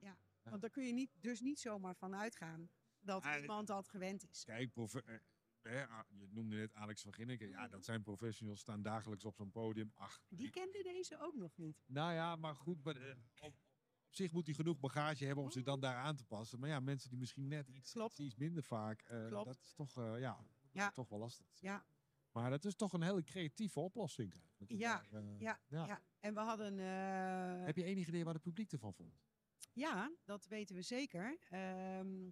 eh. 0.01 0.11
Want 0.43 0.61
daar 0.61 0.69
kun 0.71 0.85
je 0.85 0.93
niet, 0.93 1.11
dus 1.19 1.39
niet 1.39 1.59
zomaar 1.59 1.95
van 1.95 2.15
uitgaan 2.15 2.69
dat 3.01 3.23
Ah, 3.23 3.41
iemand 3.41 3.67
dat 3.67 3.87
gewend 3.87 4.29
is. 4.29 4.43
Kijk, 4.43 4.75
eh, 5.61 5.89
ah, 5.89 6.03
je 6.09 6.27
noemde 6.29 6.55
net 6.55 6.73
Alex 6.73 7.01
van 7.01 7.13
Ginneken. 7.13 7.49
Ja, 7.49 7.67
dat 7.67 7.85
zijn 7.85 8.01
professionals, 8.03 8.59
staan 8.59 8.81
dagelijks 8.81 9.25
op 9.25 9.35
zo'n 9.35 9.51
podium. 9.51 9.91
Ach, 9.95 10.21
Die 10.29 10.49
kende 10.49 10.83
deze 10.83 11.19
ook 11.19 11.35
nog 11.35 11.57
niet. 11.57 11.83
Nou 11.85 12.13
ja, 12.13 12.35
maar 12.35 12.55
goed. 12.55 12.83
Maar, 12.83 12.95
eh, 12.95 13.15
op, 13.39 13.53
op 14.07 14.15
zich 14.15 14.31
moet 14.31 14.45
hij 14.45 14.55
genoeg 14.55 14.79
bagage 14.79 15.25
hebben 15.25 15.43
om 15.43 15.51
zich 15.51 15.63
dan 15.63 15.79
daar 15.79 15.95
aan 15.95 16.15
te 16.15 16.25
passen. 16.25 16.59
Maar 16.59 16.69
ja, 16.69 16.79
mensen 16.79 17.09
die 17.09 17.19
misschien 17.19 17.47
net 17.47 17.67
iets, 17.67 17.91
Klopt. 17.91 18.19
iets 18.19 18.35
minder 18.35 18.63
vaak. 18.63 19.01
eh, 19.01 19.27
Klopt. 19.27 19.45
Dat 19.45 19.59
is 19.63 19.73
toch, 19.73 19.95
ja, 19.95 20.45
Ja. 20.71 20.91
toch 20.91 21.09
wel 21.09 21.19
lastig. 21.19 21.47
Ja. 21.59 21.85
Maar 22.31 22.49
dat 22.49 22.65
is 22.65 22.75
toch 22.75 22.93
een 22.93 23.01
hele 23.03 23.23
creatieve 23.23 23.79
oplossing. 23.79 24.33
Ja, 24.67 25.03
daar, 25.09 25.23
Ja, 25.39 25.59
Ja. 25.67 25.85
ja. 25.85 26.01
En 26.19 26.33
we 26.33 26.39
hadden... 26.39 26.77
Heb 27.65 27.75
je 27.75 27.83
enig 27.83 28.07
idee 28.07 28.23
waar 28.23 28.33
het 28.33 28.43
publiek 28.43 28.71
ervan 28.71 28.93
vond? 28.93 29.19
Ja, 29.73 30.11
dat 30.23 30.45
weten 30.47 30.75
we 30.75 30.81
zeker. 30.81 31.37
Ehm, 31.49 32.29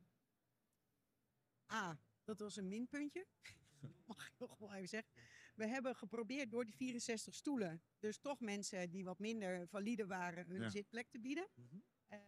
A, 1.71 1.99
dat 2.23 2.39
was 2.39 2.55
een 2.55 2.67
minpuntje. 2.67 3.25
Mag 4.07 4.27
ik 4.27 4.33
nog 4.37 4.57
wel 4.57 4.73
even 4.73 4.87
zeggen. 4.89 5.11
We 5.55 5.67
hebben 5.67 5.95
geprobeerd 5.95 6.51
door 6.51 6.65
die 6.65 6.75
64 6.75 7.35
stoelen, 7.35 7.81
dus 7.99 8.17
toch 8.19 8.39
mensen 8.39 8.89
die 8.89 9.03
wat 9.03 9.19
minder 9.19 9.67
valide 9.67 10.05
waren, 10.05 10.45
hun 10.47 10.61
Ja. 10.61 10.69
zitplek 10.69 11.09
te 11.09 11.19
bieden. 11.19 11.47
Mhm. 11.55 11.79
Eh, 12.07 12.19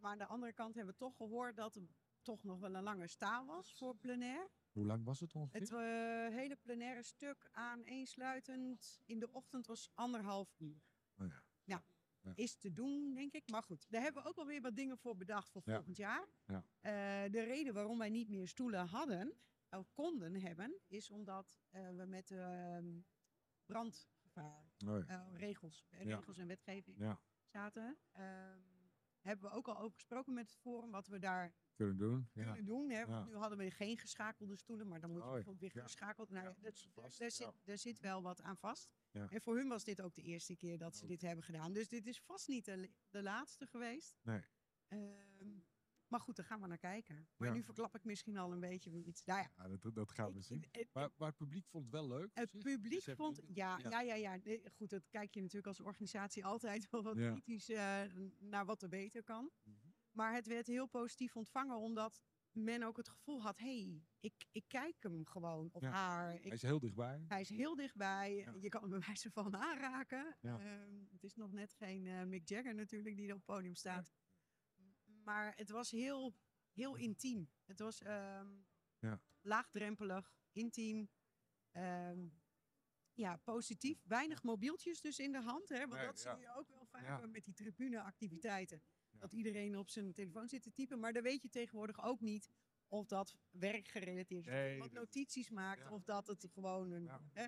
maar 0.00 0.10
aan 0.10 0.18
de 0.18 0.26
andere 0.26 0.52
kant 0.52 0.74
hebben 0.74 0.92
we 0.92 0.98
toch 0.98 1.16
gehoord 1.16 1.56
dat 1.56 1.76
er 1.76 1.82
toch 2.22 2.42
nog 2.44 2.58
wel 2.60 2.74
een 2.74 2.82
lange 2.82 3.06
staal 3.08 3.46
was 3.46 3.74
voor 3.76 3.96
plenair. 3.96 4.48
Hoe 4.72 4.84
lang 4.86 5.04
was 5.04 5.20
het 5.20 5.34
ongeveer? 5.34 5.60
Het 5.60 5.70
eh, 5.72 6.36
hele 6.36 6.56
plenaire 6.56 7.02
stuk 7.02 7.48
aaneensluitend 7.52 9.00
in 9.04 9.18
de 9.18 9.30
ochtend 9.32 9.66
was 9.66 9.90
anderhalf 9.94 10.54
uur. 10.58 10.82
Oh 11.16 11.26
ja. 11.26 11.42
Is 12.34 12.56
te 12.56 12.72
doen, 12.72 13.14
denk 13.14 13.32
ik. 13.32 13.50
Maar 13.50 13.62
goed, 13.62 13.86
daar 13.88 14.02
hebben 14.02 14.22
we 14.22 14.28
ook 14.28 14.36
alweer 14.38 14.60
wat 14.60 14.76
dingen 14.76 14.98
voor 14.98 15.16
bedacht 15.16 15.50
voor 15.50 15.62
volgend 15.62 15.96
jaar. 15.96 16.28
Ja. 16.46 16.64
Eh, 16.80 17.30
de 17.32 17.42
reden 17.42 17.74
waarom 17.74 17.98
wij 17.98 18.10
niet 18.10 18.28
meer 18.28 18.48
stoelen 18.48 18.86
hadden, 18.86 19.32
of 19.70 19.92
konden 19.92 20.34
hebben, 20.34 20.80
is 20.86 21.10
omdat 21.10 21.58
eh, 21.70 21.88
we 21.90 22.04
met 22.06 22.30
ehm 22.30 23.00
brandgevaar 23.66 24.72
Oh 24.86 24.98
ja. 24.98 25.06
eh, 25.06 25.38
regels, 25.38 25.86
regels 25.90 26.38
en 26.38 26.46
wetgeving 26.46 26.98
Ja, 26.98 27.20
zaten. 27.46 27.98
Ehm, 28.12 28.60
hebben 29.20 29.50
we 29.50 29.56
ook 29.56 29.68
al 29.68 29.78
over 29.78 29.94
gesproken 29.94 30.32
met 30.34 30.50
het 30.50 30.60
forum 30.60 30.90
wat 30.90 31.06
we 31.06 31.18
daar 31.18 31.54
kunnen 31.78 31.96
doen. 31.96 32.28
Ja. 32.32 32.42
kunnen 32.44 32.64
doen. 32.64 32.90
Hè? 32.90 33.06
Want 33.06 33.24
Ja. 33.26 33.32
nu 33.32 33.36
hadden 33.36 33.58
we 33.58 33.70
geen 33.70 33.98
geschakelde 33.98 34.56
stoelen, 34.56 34.88
maar 34.88 35.00
dan 35.00 35.10
moet 35.10 35.18
je 35.22 35.26
Oh 35.26 35.32
bijvoorbeeld 35.32 35.72
weer 35.72 35.82
ja. 35.82 35.88
geschakeld. 35.88 36.30
Nou, 36.30 36.54
dat, 36.60 36.78
vast, 36.94 37.18
daar, 37.18 37.28
ja. 37.28 37.34
zit, 37.34 37.52
daar 37.64 37.78
zit 37.78 38.00
wel 38.00 38.22
wat 38.22 38.42
aan 38.42 38.56
vast. 38.56 38.90
Ja. 39.10 39.28
En 39.30 39.40
voor 39.40 39.56
hun 39.56 39.68
was 39.68 39.84
dit 39.84 40.00
ook 40.02 40.14
de 40.14 40.22
eerste 40.22 40.56
keer 40.56 40.78
dat 40.78 40.96
ze 40.96 41.02
Oh. 41.02 41.08
dit 41.08 41.20
hebben 41.22 41.44
gedaan. 41.44 41.72
Dus 41.72 41.88
dit 41.88 42.06
is 42.06 42.20
vast 42.20 42.48
niet 42.48 42.64
de, 42.64 42.90
de 43.08 43.22
laatste 43.22 43.66
geweest. 43.66 44.16
Nee. 44.22 44.40
Ehm, 44.88 45.58
maar 46.08 46.20
goed, 46.20 46.36
daar 46.36 46.44
gaan 46.46 46.60
we 46.60 46.66
naar 46.66 46.78
kijken. 46.78 47.28
Maar 47.36 47.48
Ja. 47.48 47.54
nu 47.54 47.62
verklap 47.62 47.94
ik 47.94 48.04
misschien 48.04 48.36
al 48.36 48.52
een 48.52 48.60
beetje 48.60 48.90
iets. 49.04 49.24
Nou 49.24 49.40
ja, 49.40 49.50
Ja, 49.68 49.76
dat, 49.76 49.94
dat 49.94 50.12
gaan 50.12 50.32
we 50.32 50.38
ik- 50.38 50.44
zien. 50.44 50.64
het- 50.72 50.88
Maar, 50.92 51.10
maar 51.16 51.28
het 51.28 51.36
publiek 51.36 51.66
vond 51.66 51.84
het 51.84 51.92
wel 51.92 52.08
leuk. 52.08 52.30
het 52.34 52.50
publiek 52.50 52.92
Dus 52.92 53.06
hebben 53.06 53.26
vond, 53.26 53.42
ja, 53.46 53.78
ja. 53.78 54.00
ja, 54.00 54.14
ja, 54.14 54.38
Goed, 54.72 54.90
dat 54.90 55.08
kijk 55.08 55.34
je 55.34 55.40
natuurlijk 55.40 55.66
als 55.66 55.80
organisatie 55.80 56.44
altijd 56.44 56.90
wel 56.90 57.02
wat 57.02 57.16
Ja. 57.16 57.30
kritisch 57.30 57.68
eh, 57.68 58.02
naar 58.38 58.64
wat 58.64 58.82
er 58.82 58.88
beter 58.88 59.22
kan. 59.22 59.50
Maar 60.18 60.34
het 60.34 60.46
werd 60.46 60.66
heel 60.66 60.86
positief 60.86 61.36
ontvangen, 61.36 61.76
omdat 61.76 62.20
men 62.52 62.82
ook 62.82 62.96
het 62.96 63.08
gevoel 63.08 63.42
had, 63.42 63.58
hé, 63.58 63.82
hey, 63.82 64.02
ik, 64.20 64.46
ik 64.52 64.64
kijk 64.68 64.96
hem 65.02 65.26
gewoon, 65.26 65.70
Ja. 65.78 65.90
haar. 65.90 66.34
Ik- 66.34 66.42
Hij 66.42 66.52
is 66.52 66.62
heel 66.62 66.78
dichtbij. 66.78 67.24
hij 67.28 67.40
is 67.40 67.48
heel 67.48 67.74
dichtbij, 67.74 68.34
Ja. 68.34 68.54
je 68.60 68.68
kan 68.68 68.80
hem 68.80 68.90
bij 68.90 69.00
wijze 69.06 69.30
van 69.30 69.56
aanraken. 69.56 70.36
Ja. 70.40 70.58
Ehm, 70.58 71.04
het 71.10 71.22
is 71.24 71.34
nog 71.34 71.52
net 71.52 71.72
geen 71.72 72.06
eh, 72.06 72.22
Mick 72.24 72.48
Jagger 72.48 72.74
natuurlijk 72.74 73.16
die 73.16 73.26
er 73.28 73.32
op 73.34 73.38
het 73.38 73.46
podium 73.46 73.74
staat. 73.74 74.12
Maar 75.24 75.52
het 75.56 75.70
was 75.70 75.90
heel, 75.90 76.36
heel 76.72 76.94
intiem. 76.96 77.50
Het 77.64 77.78
was 77.80 78.02
ehm, 78.02 78.48
Ja. 78.98 79.20
laagdrempelig, 79.40 80.34
intiem. 80.52 81.10
ehm, 81.70 82.28
ja, 83.12 83.36
positief. 83.36 84.02
Weinig 84.04 84.42
mobieltjes 84.42 85.00
dus 85.00 85.18
in 85.18 85.32
de 85.32 85.40
hand. 85.42 85.68
Hè? 85.68 85.78
Want 85.78 85.92
Nee, 85.92 86.06
dat 86.06 86.20
zie 86.20 86.36
je 86.36 86.54
ook 86.56 86.68
wel 86.68 86.86
vaak 86.86 87.26
met 87.26 87.44
die 87.44 87.54
tribuneactiviteiten. 87.54 88.82
Dat 89.18 89.32
iedereen 89.32 89.76
op 89.78 89.88
zijn 89.90 90.12
telefoon 90.12 90.48
zit 90.48 90.62
te 90.62 90.72
typen. 90.72 91.00
Maar 91.00 91.12
dan 91.12 91.22
weet 91.22 91.42
je 91.42 91.48
tegenwoordig 91.48 92.04
ook 92.04 92.20
niet 92.20 92.50
of 92.88 93.06
dat 93.06 93.36
werkgerelateerd 93.50 94.46
is. 94.46 94.52
of 94.52 94.58
Nee, 94.58 94.90
notities 94.92 95.50
maakt. 95.50 95.80
ja. 95.82 95.90
Of 95.90 96.02
dat 96.04 96.26
het 96.26 96.46
gewoon 96.52 96.90
een, 96.90 97.04
Ja. 97.04 97.20
hè, 97.32 97.46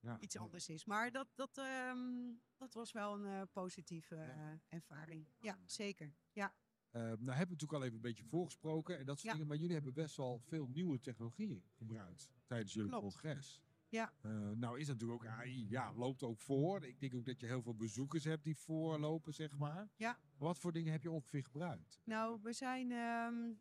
Ja. 0.00 0.20
iets 0.20 0.36
anders 0.36 0.68
is. 0.68 0.84
Maar 0.84 1.10
dat, 1.12 1.28
dat, 1.34 1.58
ehm, 1.58 2.32
dat 2.56 2.74
was 2.74 2.92
wel 2.92 3.14
een 3.14 3.26
eh, 3.26 3.42
positieve 3.52 4.16
eh, 4.16 4.52
ervaring. 4.68 5.26
Ja, 5.40 5.58
zeker. 5.66 6.14
Ja, 6.32 6.54
Eh, 6.90 7.02
nou 7.02 7.14
hebben 7.14 7.24
we 7.26 7.38
natuurlijk 7.52 7.72
al 7.72 7.82
even 7.82 7.94
een 7.96 8.00
beetje 8.00 8.24
voorgesproken 8.24 8.98
en 8.98 9.06
dat 9.06 9.18
soort 9.20 9.32
dingen. 9.32 9.46
Maar 9.48 9.56
jullie 9.56 9.74
hebben 9.74 9.92
best 9.94 10.16
wel 10.16 10.38
veel 10.44 10.66
nieuwe 10.68 11.00
technologieën 11.00 11.64
gebruikt 11.72 12.30
tijdens 12.46 12.72
jullie 12.72 12.88
Klopt. 12.90 13.02
congres. 13.04 13.60
Ja. 13.88 14.12
Eh, 14.20 14.30
nou 14.50 14.80
is 14.80 14.86
natuurlijk 14.86 15.22
ook 15.24 15.30
AI, 15.30 15.66
ja, 15.68 15.92
loopt 15.94 16.22
ook 16.22 16.40
voor. 16.40 16.84
Ik 16.84 17.00
denk 17.00 17.14
ook 17.14 17.24
dat 17.24 17.40
je 17.40 17.46
heel 17.46 17.62
veel 17.62 17.74
bezoekers 17.76 18.24
hebt 18.24 18.44
die 18.44 18.56
voorlopen, 18.56 19.34
zeg 19.34 19.56
maar. 19.58 19.88
Ja. 19.96 20.18
Wat 20.36 20.58
voor 20.58 20.72
dingen 20.72 20.92
heb 20.92 21.02
je 21.02 21.10
ongeveer 21.10 21.44
gebruikt? 21.44 22.00
nou, 22.04 22.38
we 22.42 22.52
zijn. 22.52 22.92
ehm, 22.92 23.52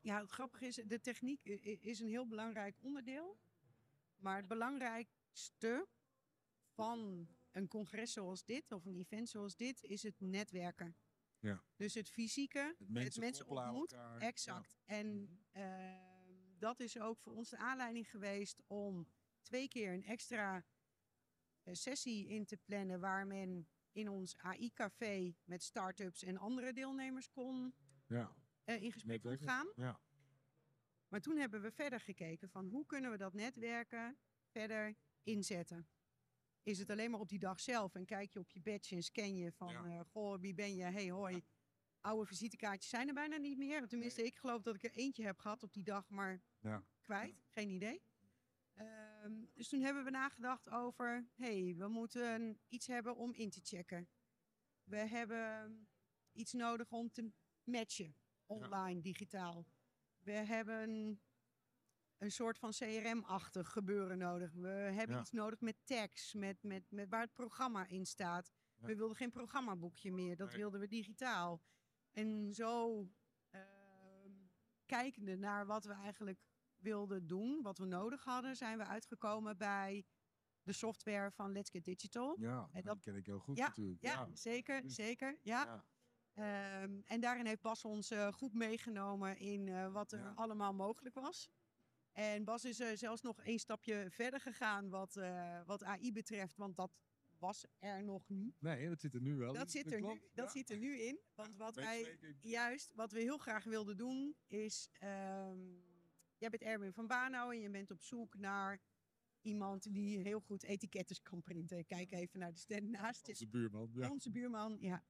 ja, 0.00 0.20
het 0.20 0.30
grappige 0.30 0.66
is, 0.66 0.74
de 0.74 1.00
techniek 1.00 1.44
is 1.80 2.00
een 2.00 2.08
heel 2.08 2.26
belangrijk 2.26 2.76
onderdeel. 2.82 3.38
Maar 4.16 4.36
het 4.36 4.48
belangrijkste 4.48 5.88
van 6.74 7.28
een 7.50 7.68
congres 7.68 8.12
zoals 8.12 8.44
dit, 8.44 8.72
of 8.72 8.84
een 8.84 8.96
event 8.96 9.28
zoals 9.28 9.56
dit, 9.56 9.82
is 9.84 10.02
het 10.02 10.20
netwerken. 10.20 10.96
Ja. 11.38 11.62
Dus 11.76 11.94
het 11.94 12.10
fysieke, 12.10 12.74
Het 12.78 12.88
mensen, 12.88 13.46
ontmoet, 13.48 13.92
elkaar. 13.92 14.20
Exact. 14.20 14.76
En 14.84 15.38
ehm, 15.52 16.58
dat 16.58 16.80
is 16.80 16.98
ook 17.00 17.18
voor 17.18 17.32
ons 17.32 17.50
de 17.50 17.56
aanleiding 17.56 18.10
geweest 18.10 18.62
om 18.66 19.08
twee 19.46 19.68
keer 19.68 19.92
een 19.92 20.04
extra 20.04 20.64
eh, 21.62 21.74
sessie 21.74 22.28
in 22.28 22.44
te 22.44 22.56
plannen 22.56 23.00
waar 23.00 23.26
men 23.26 23.68
in 23.92 24.08
ons 24.08 24.36
AI-café 24.36 25.34
met 25.44 25.62
start-ups 25.62 26.22
en 26.22 26.36
andere 26.36 26.72
deelnemers 26.72 27.30
kon 27.30 27.74
Ja, 28.06 28.34
eh, 28.64 28.82
in 28.82 28.92
gesprek 28.92 29.22
kon 29.22 29.38
gaan. 29.38 29.72
ja. 29.76 30.00
Maar 31.08 31.20
toen 31.20 31.36
hebben 31.36 31.62
we 31.62 31.70
verder 31.72 32.00
gekeken 32.00 32.48
van 32.48 32.66
hoe 32.68 32.86
kunnen 32.86 33.10
we 33.10 33.16
dat 33.16 33.32
netwerken 33.34 34.18
verder 34.50 34.96
inzetten. 35.22 35.88
Is 36.62 36.78
het 36.78 36.90
alleen 36.90 37.10
maar 37.10 37.20
op 37.20 37.28
die 37.28 37.38
dag 37.38 37.60
zelf 37.60 37.94
en 37.94 38.04
kijk 38.04 38.32
je 38.32 38.38
op 38.38 38.50
je 38.50 38.60
badge 38.60 38.94
en 38.94 39.02
scan 39.02 39.36
je 39.36 39.52
van, 39.52 39.72
Ja. 39.72 39.84
eh, 39.84 40.00
goh, 40.10 40.40
wie 40.40 40.54
ben 40.54 40.74
je? 40.74 40.82
Hey, 40.82 41.10
hoi. 41.10 41.44
Oude 42.00 42.26
visitekaartjes 42.26 42.90
zijn 42.90 43.08
er 43.08 43.14
bijna 43.14 43.36
niet 43.36 43.58
meer. 43.58 43.86
Tenminste, 43.88 44.24
ik 44.24 44.36
geloof 44.36 44.62
dat 44.62 44.74
ik 44.74 44.82
er 44.84 44.90
eentje 44.92 45.24
heb 45.24 45.38
gehad 45.38 45.62
op 45.62 45.72
die 45.72 45.82
dag, 45.84 46.08
maar 46.08 46.42
Ja. 46.60 46.84
kwijt. 47.00 47.42
Geen 47.48 47.70
idee. 47.70 48.02
Ehm, 49.26 49.44
dus 49.54 49.68
toen 49.68 49.80
hebben 49.80 50.04
we 50.04 50.10
nagedacht 50.10 50.70
over, 50.70 51.28
hey, 51.34 51.74
we 51.78 51.88
moeten 51.88 52.60
iets 52.68 52.86
hebben 52.86 53.16
om 53.16 53.32
in 53.32 53.50
te 53.50 53.60
checken. 53.62 54.08
We 54.84 54.96
hebben 54.96 55.88
iets 56.32 56.52
nodig 56.52 56.90
om 56.92 57.10
te 57.10 57.32
matchen, 57.64 58.16
online, 58.46 59.00
digitaal. 59.00 59.66
We 60.18 60.32
hebben 60.32 61.20
een 62.18 62.30
soort 62.30 62.58
van 62.58 62.70
CRM-achtig 62.70 63.70
gebeuren 63.72 64.18
nodig. 64.18 64.52
We 64.52 64.68
hebben 64.68 65.16
Ja. 65.16 65.20
iets 65.22 65.30
nodig 65.32 65.60
met 65.60 65.76
tags, 65.84 66.34
met, 66.34 66.62
met, 66.62 66.90
met 66.90 67.08
waar 67.08 67.20
het 67.20 67.32
programma 67.34 67.86
in 67.86 68.06
staat. 68.06 68.52
Ja. 68.76 68.86
We 68.86 68.96
wilden 68.96 69.16
geen 69.16 69.30
programmaboekje 69.30 70.12
meer, 70.12 70.36
dat 70.36 70.48
Nee. 70.48 70.56
wilden 70.56 70.80
we 70.80 70.86
digitaal. 70.88 71.62
En 72.12 72.52
zo 72.52 73.06
ehm, 73.50 74.30
kijkende 74.86 75.36
naar 75.36 75.66
wat 75.66 75.84
we 75.84 75.92
eigenlijk 75.92 76.40
wilden 76.86 77.26
doen, 77.26 77.62
wat 77.62 77.78
we 77.78 77.84
nodig 77.84 78.24
hadden, 78.24 78.56
zijn 78.56 78.78
we 78.78 78.84
uitgekomen 78.84 79.56
bij 79.56 80.04
de 80.62 80.72
software 80.72 81.30
van 81.30 81.52
Let's 81.52 81.70
Get 81.70 81.84
Digital. 81.84 82.36
Ja, 82.40 82.68
En 82.72 82.82
dat 82.82 83.00
ken 83.00 83.16
ik 83.16 83.26
heel 83.26 83.38
goed 83.38 83.56
Ja, 83.56 83.66
natuurlijk. 83.66 84.02
Ja, 84.02 84.28
zeker, 84.32 84.82
Dus- 84.82 84.94
zeker. 84.94 85.38
Ja. 85.42 85.64
Ja. 85.64 85.84
Ehm, 86.34 87.00
en 87.04 87.20
daarin 87.20 87.46
heeft 87.46 87.62
Bas 87.62 87.84
ons 87.84 88.10
eh, 88.10 88.32
goed 88.32 88.52
meegenomen 88.52 89.38
in 89.38 89.68
eh, 89.68 89.92
wat 89.92 90.12
er 90.12 90.32
allemaal 90.34 90.74
mogelijk 90.74 91.14
was. 91.14 91.50
En 92.12 92.44
Bas 92.44 92.64
is 92.64 92.98
zelfs 92.98 93.22
nog 93.22 93.40
één 93.40 93.58
stapje 93.58 94.06
verder 94.10 94.40
gegaan 94.40 94.88
wat, 94.88 95.16
eh, 95.16 95.60
wat 95.66 95.84
AI 95.84 96.12
betreft, 96.12 96.56
want 96.56 96.76
dat 96.76 96.90
was 97.38 97.64
er 97.78 98.04
nog 98.04 98.28
niet. 98.28 98.60
Nee, 98.60 98.88
dat 98.88 99.00
zit 99.00 99.14
er 99.14 99.20
nu 99.20 99.36
wel. 99.36 99.48
in, 99.48 99.58
Dat, 99.58 99.70
zit, 99.70 99.92
er 99.92 100.00
nu, 100.00 100.22
dat 100.34 100.50
zit 100.52 100.70
er 100.70 100.78
nu 100.78 100.98
in. 101.00 101.20
Want 101.34 101.56
wat 101.56 101.74
wij, 101.74 102.18
juist, 102.40 102.92
wat 102.94 103.12
we 103.12 103.20
heel 103.20 103.38
graag 103.38 103.64
wilden 103.64 103.96
doen, 103.96 104.36
is... 104.46 104.90
ehm, 104.92 105.85
jij 106.38 106.50
bent 106.50 106.62
Erwin 106.62 106.92
van 106.92 107.06
Banau 107.06 107.54
en 107.54 107.60
je 107.60 107.70
bent 107.70 107.90
op 107.90 108.00
zoek 108.00 108.36
naar 108.38 108.80
iemand 109.40 109.92
die 109.92 110.18
heel 110.18 110.40
goed 110.40 110.62
etikettes 110.62 111.22
kan 111.22 111.42
printen. 111.42 111.86
Kijk 111.86 112.12
even 112.12 112.38
naar 112.38 112.52
de 112.52 112.58
stand 112.58 112.88
naast. 112.88 113.28
Onze 113.28 113.46
buurman. 113.48 113.90
Ja. 113.94 114.10
Onze 114.10 114.30
buurman, 114.30 114.76
ja. 114.80 115.04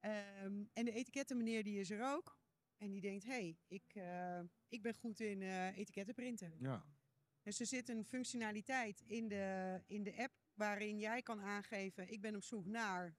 Ehm, 0.00 0.64
en 0.72 0.84
de 0.84 0.92
etikettenmeneer 0.92 1.62
die 1.64 1.80
is 1.80 1.90
er 1.90 2.04
ook. 2.14 2.38
En 2.76 2.90
die 2.90 3.00
denkt, 3.00 3.24
hé, 3.24 3.30
hey, 3.30 3.58
ik, 3.66 3.94
eh, 3.94 4.40
ik 4.68 4.82
ben 4.82 4.94
goed 4.94 5.20
in 5.20 5.42
eh, 5.42 5.76
etiketten 5.76 6.14
printen. 6.14 6.54
ja. 6.58 6.84
Dus 7.42 7.60
er 7.60 7.66
zit 7.66 7.88
een 7.88 8.04
functionaliteit 8.04 9.00
in 9.00 9.28
de, 9.28 9.82
in 9.86 10.02
de 10.02 10.16
app 10.16 10.34
waarin 10.54 10.98
jij 10.98 11.22
kan 11.22 11.40
aangeven, 11.40 12.12
ik 12.12 12.20
ben 12.20 12.36
op 12.36 12.42
zoek 12.42 12.66
naar. 12.66 13.16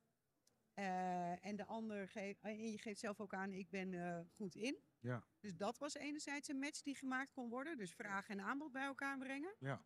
eh, 0.73 1.10
en 1.51 1.57
de 1.57 1.65
ander 1.65 2.07
geeft, 2.09 2.41
en 2.41 2.71
je 2.71 2.77
geeft 2.77 2.99
zelf 2.99 3.19
ook 3.19 3.33
aan, 3.33 3.53
ik 3.53 3.69
ben 3.69 3.93
eh, 3.93 4.19
goed 4.33 4.55
in. 4.55 4.77
Ja. 4.99 5.23
Dus 5.39 5.55
dat 5.55 5.77
was 5.77 5.93
enerzijds 5.93 6.47
een 6.47 6.59
match 6.59 6.81
die 6.81 6.95
gemaakt 6.95 7.31
kon 7.31 7.49
worden. 7.49 7.77
Dus 7.77 7.93
vraag 7.93 8.27
en 8.27 8.41
aanbod 8.41 8.71
bij 8.71 8.85
elkaar 8.85 9.17
brengen. 9.17 9.55
Ja. 9.59 9.85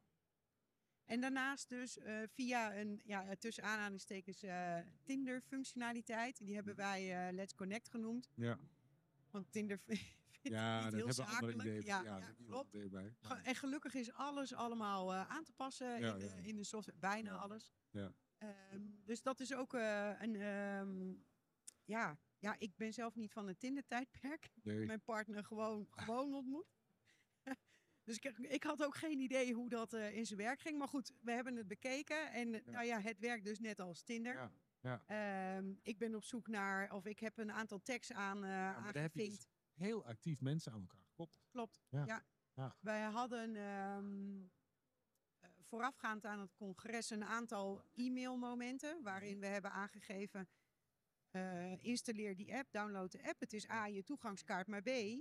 En 1.05 1.21
daarnaast 1.21 1.69
dus 1.69 1.97
eh, 1.97 2.21
via 2.27 2.75
een, 2.75 3.01
ja, 3.03 3.35
tussen 3.35 3.63
aanhalingstekens, 3.63 4.43
eh, 4.43 4.77
Tinder-functionaliteit. 5.03 6.45
Die 6.45 6.55
hebben 6.55 6.75
wij 6.75 7.27
eh, 7.27 7.33
Let's 7.33 7.55
Connect 7.55 7.89
genoemd. 7.89 8.29
Ja. 8.35 8.59
Want 9.31 9.51
Tinder 9.51 9.81
Ja, 10.41 10.81
niet 10.83 10.91
dat 10.91 11.01
heel 11.01 11.13
zakelijk. 11.13 11.57
ideeën. 11.61 11.85
Ja, 11.85 12.03
Ja, 12.03 12.17
ja, 12.17 12.35
klopt. 12.45 12.89
bij. 12.89 13.13
En 13.43 13.55
gelukkig 13.55 13.93
is 13.93 14.11
alles 14.13 14.53
allemaal 14.53 15.13
eh, 15.13 15.29
aan 15.29 15.43
te 15.43 15.53
passen 15.53 15.95
in, 15.95 16.19
de, 16.19 16.31
in 16.41 16.55
de 16.55 16.63
software. 16.63 16.97
Bijna 16.99 17.31
alles. 17.31 17.73
Ja. 17.89 18.13
Ehm, 18.37 18.81
dus 19.03 19.21
dat 19.21 19.39
is 19.39 19.53
ook 19.53 19.73
eh, 19.73 20.11
een... 20.19 20.35
ehm, 20.35 21.13
ja, 21.85 22.17
ja, 22.39 22.55
ik 22.59 22.75
ben 22.75 22.93
zelf 22.93 23.15
niet 23.15 23.31
van 23.31 23.47
het 23.47 23.59
Tinder-tijdperk. 23.59 24.49
Nee. 24.63 24.85
Mijn 24.85 25.01
partner 25.01 25.43
gewoon, 25.43 25.87
gewoon 25.89 26.33
ontmoet. 26.33 26.75
dus 28.03 28.17
ik, 28.17 28.37
ik 28.37 28.63
had 28.63 28.83
ook 28.83 28.95
geen 28.95 29.19
idee 29.19 29.53
hoe 29.53 29.69
dat 29.69 29.93
eh, 29.93 30.15
in 30.15 30.25
zijn 30.25 30.39
werk 30.39 30.59
ging. 30.59 30.77
Maar 30.77 30.87
goed, 30.87 31.13
we 31.21 31.31
hebben 31.31 31.55
het 31.55 31.67
bekeken. 31.67 32.31
En 32.31 32.53
eh, 32.53 32.65
nou 32.65 32.85
ja, 32.85 32.99
het 32.99 33.19
werkt 33.19 33.45
dus 33.45 33.59
net 33.59 33.79
als 33.79 34.03
Tinder. 34.03 34.33
Ja. 34.33 34.51
Ja. 34.79 35.03
Ehm, 35.05 35.73
ik 35.81 35.97
ben 35.97 36.15
op 36.15 36.23
zoek 36.23 36.47
naar, 36.47 36.91
of 36.93 37.05
ik 37.05 37.19
heb 37.19 37.37
een 37.37 37.51
aantal 37.51 37.81
tags 37.81 38.11
aan, 38.11 38.41
daar 38.41 38.93
heb 38.93 39.13
je 39.15 39.29
dus. 39.29 39.47
Heel 39.73 40.05
actief 40.05 40.41
mensen 40.41 40.71
aan 40.71 40.81
elkaar 40.81 41.03
gekoppeld. 41.05 41.47
Klopt, 41.49 41.83
Ja. 41.89 42.05
ja. 42.05 42.25
Ja. 42.55 42.75
Wij 42.79 43.01
hadden 43.01 43.55
ehm, 43.55 44.41
eh, 45.39 45.49
voorafgaand 45.61 46.25
aan 46.25 46.39
het 46.39 46.53
congres 46.53 47.09
een 47.09 47.25
aantal 47.25 47.83
e-mailmomenten 47.93 49.03
waarin 49.03 49.39
we 49.39 49.45
hebben 49.45 49.71
aangegeven 49.71 50.47
eh, 51.35 51.83
installeer 51.83 52.35
die 52.35 52.55
app, 52.55 52.71
download 52.71 53.11
de 53.11 53.23
app. 53.27 53.39
Het 53.39 53.53
is 53.53 53.69
A, 53.69 53.85
je 53.87 54.03
toegangskaart, 54.03 54.67
maar 54.67 54.81
B, 54.81 54.87
eh, 54.87 55.17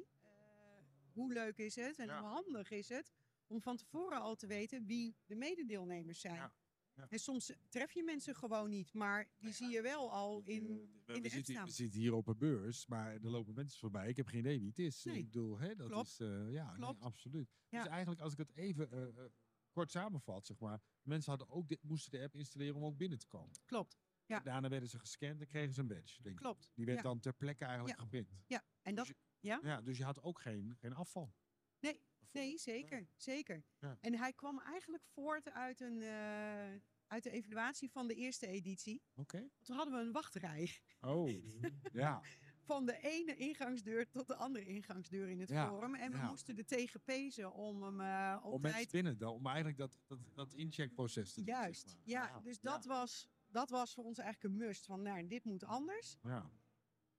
hoe 1.12 1.32
leuk 1.32 1.58
is 1.58 1.74
het 1.76 1.98
en 1.98 2.06
Ja. 2.06 2.20
hoe 2.20 2.28
handig 2.28 2.70
is 2.70 2.88
het 2.88 3.12
om 3.46 3.60
van 3.60 3.76
tevoren 3.76 4.20
al 4.20 4.34
te 4.34 4.46
weten 4.46 4.86
wie 4.86 5.16
de 5.26 5.34
mededeelnemers 5.36 6.20
zijn. 6.20 6.34
Ja. 6.34 6.54
Ja. 6.96 7.06
En 7.08 7.18
soms 7.18 7.52
tref 7.68 7.92
je 7.92 8.02
mensen 8.02 8.34
gewoon 8.34 8.70
niet, 8.70 8.92
maar 8.92 9.28
die 9.38 9.52
zie 9.52 9.68
je 9.68 9.82
wel 9.82 10.12
al 10.12 10.42
in, 10.44 10.64
we, 10.66 10.70
in 10.72 10.88
we 11.06 11.12
de 11.12 11.12
app 11.20 11.28
zitten, 11.28 11.54
staan. 11.54 11.64
we 11.66 11.70
zitten 11.72 12.00
hier 12.00 12.12
op 12.14 12.26
een 12.26 12.38
beurs, 12.38 12.86
maar 12.86 13.12
er 13.14 13.30
lopen 13.30 13.54
mensen 13.54 13.78
voorbij. 13.78 14.08
Ik 14.08 14.16
heb 14.16 14.26
geen 14.26 14.38
idee 14.40 14.58
wie 14.58 14.68
het 14.68 14.78
is. 14.78 15.04
Nee. 15.04 15.18
Ik 15.18 15.24
bedoel, 15.24 15.58
hè, 15.58 15.74
dat 15.74 15.88
Klopt. 15.88 16.08
is... 16.08 16.20
eh, 16.20 16.52
ja, 16.52 16.66
nee, 16.66 16.76
Klopt. 16.76 17.00
absoluut. 17.00 17.50
Ja. 17.68 17.82
Dus 17.82 17.90
eigenlijk, 17.90 18.20
als 18.20 18.32
ik 18.32 18.38
het 18.38 18.52
even 18.54 19.32
kort 19.70 19.90
samenvat, 19.90 20.46
zeg 20.46 20.58
maar. 20.58 20.80
Mensen 21.02 21.30
hadden 21.30 21.50
ook 21.50 21.68
dit, 21.68 21.82
moesten 21.82 22.10
de 22.10 22.24
app 22.24 22.34
installeren 22.36 22.74
om 22.76 22.84
ook 22.84 22.96
binnen 22.96 23.18
te 23.18 23.26
komen. 23.26 23.54
Klopt, 23.64 23.98
Ja. 24.26 24.40
Daarna 24.40 24.68
werden 24.68 24.88
ze 24.88 24.98
gescand 24.98 25.40
en 25.40 25.46
kregen 25.46 25.74
ze 25.74 25.80
een 25.80 25.86
badge, 25.86 26.22
denk 26.22 26.34
ik. 26.34 26.40
klopt. 26.42 26.72
Die 26.74 26.84
werd 26.84 26.96
Ja. 26.98 27.02
dan 27.04 27.20
ter 27.20 27.32
plekke 27.34 27.64
eigenlijk 27.64 27.96
Ja. 27.98 28.02
geprint. 28.02 28.30
Ja, 28.46 28.64
en 28.82 28.94
dat, 28.94 29.06
Dus 29.06 29.14
ja? 29.40 29.60
Ja, 29.62 29.80
dus 29.80 29.98
je 29.98 30.04
had 30.04 30.22
ook 30.22 30.40
geen, 30.40 30.76
geen 30.76 30.94
afval. 30.94 31.34
Nee, 31.80 32.00
Nee, 32.32 32.58
zeker. 32.58 33.08
zeker. 33.16 33.64
En 34.00 34.14
hij 34.18 34.32
kwam 34.32 34.58
eigenlijk 34.60 35.04
voort 35.04 35.50
uit, 35.50 35.80
een, 35.80 36.02
eh, 36.02 36.80
uit 37.06 37.22
de 37.22 37.30
evaluatie 37.30 37.90
van 37.90 38.06
de 38.06 38.14
eerste 38.14 38.46
editie. 38.46 39.02
Oké. 39.14 39.48
Toen 39.62 39.76
hadden 39.76 39.94
we 39.94 40.00
een 40.00 40.12
wachtrij. 40.12 40.80
Oh, 41.00 41.30
ja. 41.92 42.22
van 42.60 42.86
de 42.86 42.98
ene 42.98 43.36
ingangsdeur 43.36 44.08
tot 44.10 44.26
de 44.26 44.34
andere 44.34 44.64
ingangsdeur 44.64 45.28
in 45.28 45.40
het 45.40 45.48
Ja, 45.48 45.68
forum. 45.68 45.94
En 45.94 46.10
we 46.10 46.16
ja. 46.16 46.26
moesten 46.28 46.56
er 46.56 46.64
tegen 46.64 47.02
pezen 47.02 47.52
om 47.52 47.82
hem 47.82 48.00
eh, 48.00 48.40
op 48.44 48.52
Om 48.52 48.60
mensen 48.60 48.78
tijd... 48.80 48.90
binnen, 48.90 49.18
dan, 49.18 49.32
om 49.32 49.46
eigenlijk 49.46 49.76
dat, 49.76 49.98
dat, 50.06 50.18
dat 50.34 50.54
incheckproces 50.54 51.32
te 51.32 51.42
doen. 51.42 51.54
zeg 51.54 51.62
Juist, 51.62 51.96
ja. 52.04 52.40
Dus 52.40 52.60
dat, 52.60 52.84
Was, 52.84 53.28
dat 53.54 53.70
was 53.70 53.94
voor 53.94 54.04
ons 54.04 54.18
eigenlijk 54.18 54.54
een 54.54 54.66
must. 54.66 54.86
Van, 54.86 55.02
nou, 55.02 55.26
dit 55.26 55.44
moet 55.44 55.64
anders. 55.64 56.18
Ja. 56.22 56.50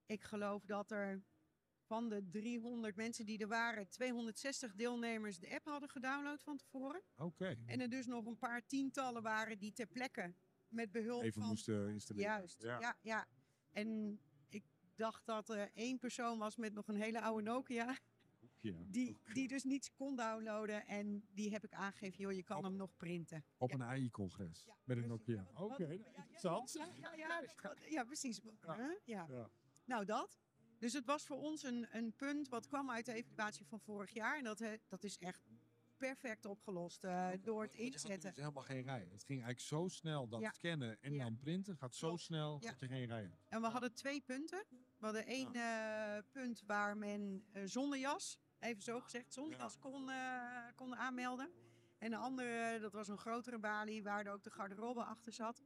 Ik 0.05 0.23
geloof 0.23 0.65
dat 0.65 0.91
er 0.91 1.23
van 1.85 2.09
de 2.09 2.29
300 2.29 2.95
mensen 2.95 3.25
die 3.25 3.39
er 3.39 3.47
waren, 3.47 3.89
260 3.89 4.73
deelnemers 4.73 5.39
de 5.39 5.53
app 5.53 5.65
hadden 5.65 5.89
gedownload 5.89 6.41
van 6.43 6.57
tevoren. 6.57 7.01
Oké. 7.15 7.55
En 7.65 7.81
er 7.81 7.89
dus 7.89 8.05
nog 8.05 8.25
een 8.25 8.37
paar 8.37 8.65
tientallen 8.65 9.21
waren 9.21 9.59
die 9.59 9.73
ter 9.73 9.87
plekke 9.87 10.33
met 10.67 10.91
behulp 10.91 11.23
Even 11.23 11.41
van... 11.41 11.49
moesten 11.49 11.89
installeren. 11.89 12.31
Juist, 12.31 12.61
ja. 12.61 12.97
ja, 13.01 13.27
En 13.71 14.19
ik 14.49 14.63
dacht 14.95 15.25
dat 15.25 15.49
er 15.49 15.71
één 15.73 15.99
persoon 15.99 16.37
was 16.37 16.55
met 16.55 16.73
nog 16.73 16.87
een 16.87 17.01
hele 17.01 17.21
oude 17.21 17.43
Nokia, 17.43 17.97
Ja. 18.73 18.85
die, 18.87 19.17
die 19.33 19.47
dus 19.47 19.63
niets 19.63 19.93
kon 19.93 20.15
downloaden. 20.15 20.85
En 20.87 21.27
die 21.33 21.51
heb 21.51 21.63
ik 21.63 21.73
aangegeven, 21.73 22.19
joh, 22.19 22.31
je 22.33 22.43
kan 22.43 22.57
Op- 22.57 22.63
hem 22.63 22.75
nog 22.75 22.95
printen. 22.97 23.45
Op 23.57 23.69
Ja. 23.69 23.75
een 23.75 23.83
AI-congres. 23.83 24.63
Ja, 24.65 24.73
met 24.83 24.97
een. 24.97 25.07
Nokia. 25.07 25.47
Oké, 25.53 25.57
wat- 25.57 25.77
nou, 25.77 25.89
interessant. 25.97 26.77
Ja, 27.89 28.03
precies. 28.03 28.41
Ja. 29.05 29.49
Nou, 29.85 30.05
dat. 30.05 30.39
Dus 30.79 30.93
het 30.93 31.05
was 31.05 31.25
voor 31.25 31.37
ons 31.37 31.63
een, 31.63 31.87
een 31.91 32.13
punt 32.15 32.47
wat 32.49 32.67
kwam 32.67 32.91
uit 32.91 33.05
de 33.05 33.13
evaluatie 33.13 33.65
van 33.65 33.79
vorig 33.79 34.11
jaar. 34.13 34.37
En 34.37 34.43
dat, 34.43 34.63
dat 34.87 35.03
is 35.03 35.17
echt 35.17 35.41
perfect 35.97 36.45
opgelost 36.45 37.03
eh, 37.03 37.11
door 37.41 37.61
het 37.61 37.71
Want 37.71 37.77
je 37.77 37.83
had 37.83 37.93
inzetten. 37.93 38.29
dus 38.29 38.39
helemaal 38.39 38.63
geen 38.63 38.81
rij. 38.83 38.99
Het 39.11 39.23
ging 39.23 39.43
eigenlijk 39.43 39.59
zo 39.59 39.87
snel 39.87 40.27
dat 40.27 40.41
Ja. 40.41 40.51
scannen 40.51 41.01
en 41.01 41.13
Ja. 41.13 41.23
dan 41.23 41.37
printen 41.37 41.77
gaat 41.77 41.95
zo 41.95 42.17
snel 42.17 42.57
Ja. 42.61 42.69
dat 42.69 42.79
je 42.79 42.87
geen 42.87 43.05
rij 43.05 43.21
hebt. 43.21 43.45
En 43.49 43.61
we 43.61 43.67
hadden 43.67 43.93
twee 43.93 44.21
punten. 44.21 44.63
We 44.69 45.05
hadden 45.05 45.25
één 45.25 45.53
eh, 45.55 46.17
punt 46.31 46.63
waar 46.65 46.97
men 46.97 47.45
eh, 47.51 47.61
zonder 47.65 47.99
jas, 47.99 48.39
even 48.59 48.83
zo 48.83 48.99
gezegd, 48.99 49.33
zonder 49.33 49.59
jas 49.59 49.77
kon, 49.79 50.09
eh, 50.09 50.67
kon 50.75 50.95
aanmelden. 50.95 51.49
En 51.97 52.09
de 52.11 52.17
andere, 52.17 52.79
dat 52.79 52.93
was 52.93 53.07
een 53.07 53.17
grotere 53.17 53.59
balie 53.59 54.03
waar 54.03 54.25
er 54.25 54.31
ook 54.33 54.43
de 54.43 54.51
garderobe 54.51 55.03
achter 55.03 55.33
zat. 55.33 55.63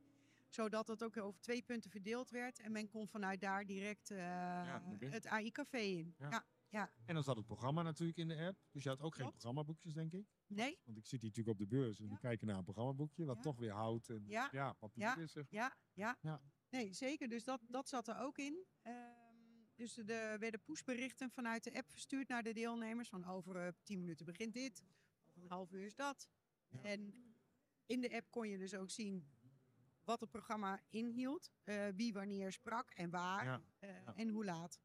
Zodat 0.50 0.88
het 0.88 1.04
ook 1.04 1.18
over 1.18 1.40
twee 1.42 1.62
punten 1.62 1.92
verdeeld 1.92 2.30
werd. 2.30 2.60
En 2.60 2.72
men 2.72 2.90
kon 2.90 3.08
vanuit 3.08 3.42
daar 3.42 3.66
direct 3.66 4.12
eh, 4.12 4.76
het 5.00 5.28
AI-café 5.28 5.78
in. 5.78 6.16
Ja. 6.18 6.46
Ja. 6.70 6.92
En 7.06 7.14
dan 7.14 7.24
zat 7.24 7.36
het 7.36 7.46
programma 7.46 7.82
natuurlijk 7.82 8.18
in 8.18 8.28
de 8.28 8.38
app. 8.46 8.58
Dus 8.72 8.84
je 8.84 8.90
had 8.90 9.02
ook 9.02 9.16
geen 9.16 9.30
programmaboekjes, 9.30 9.94
denk 9.94 10.14
ik. 10.14 10.28
Nee, 10.48 10.80
Want 10.86 10.98
ik 10.98 11.06
zit 11.06 11.22
hier 11.22 11.30
natuurlijk 11.30 11.60
op 11.62 11.70
de 11.70 11.76
beurs 11.76 12.00
en 12.00 12.06
Ja. 12.06 12.12
we 12.14 12.20
kijken 12.20 12.48
naar 12.48 12.58
een 12.58 12.64
programmaboekje, 12.64 13.26
wat 13.26 13.42
toch 13.42 13.58
weer 13.58 13.72
hout 13.72 14.10
en 14.10 14.24
Ja. 14.28 14.74
papier 14.74 15.02
Ja. 15.04 15.18
is. 15.18 15.32
Zeg. 15.32 15.46
Ja, 15.50 15.76
ja. 15.94 16.18
Ja. 16.22 16.42
Nee, 16.70 16.94
zeker. 16.94 17.30
Dus 17.30 17.44
dat, 17.44 17.62
dat 17.68 17.90
zat 17.90 18.08
er 18.08 18.18
ook 18.20 18.38
in. 18.38 18.66
Ehm, 18.82 18.96
dus 19.80 19.98
er 19.98 20.40
werden 20.40 20.62
pushberichten 20.64 21.30
vanuit 21.32 21.64
de 21.64 21.74
app 21.74 21.90
verstuurd 21.90 22.28
naar 22.28 22.44
de 22.44 22.54
deelnemers. 22.54 23.10
Van 23.10 23.26
over 23.26 23.56
eh, 23.56 23.72
10 23.84 24.00
minuten 24.00 24.26
begint 24.26 24.54
dit. 24.54 24.84
Over 25.30 25.42
een 25.42 25.50
half 25.50 25.72
uur 25.72 25.86
is 25.86 25.96
dat. 25.96 26.28
Ja. 26.70 26.82
En 26.82 27.14
in 27.86 28.02
de 28.02 28.16
app 28.16 28.32
kon 28.32 28.50
je 28.50 28.58
dus 28.58 28.74
ook 28.76 28.90
zien 28.90 29.28
wat 30.04 30.20
het 30.20 30.30
programma 30.30 30.80
inhield. 30.90 31.52
eh, 31.64 31.88
wie 31.96 32.14
wanneer 32.14 32.52
sprak 32.52 32.90
en 32.92 33.10
waar. 33.10 33.46
Ja. 33.46 33.62
eh, 33.80 33.90
Ja. 33.90 34.14
En 34.16 34.30
hoe 34.30 34.46
laat. 34.46 34.80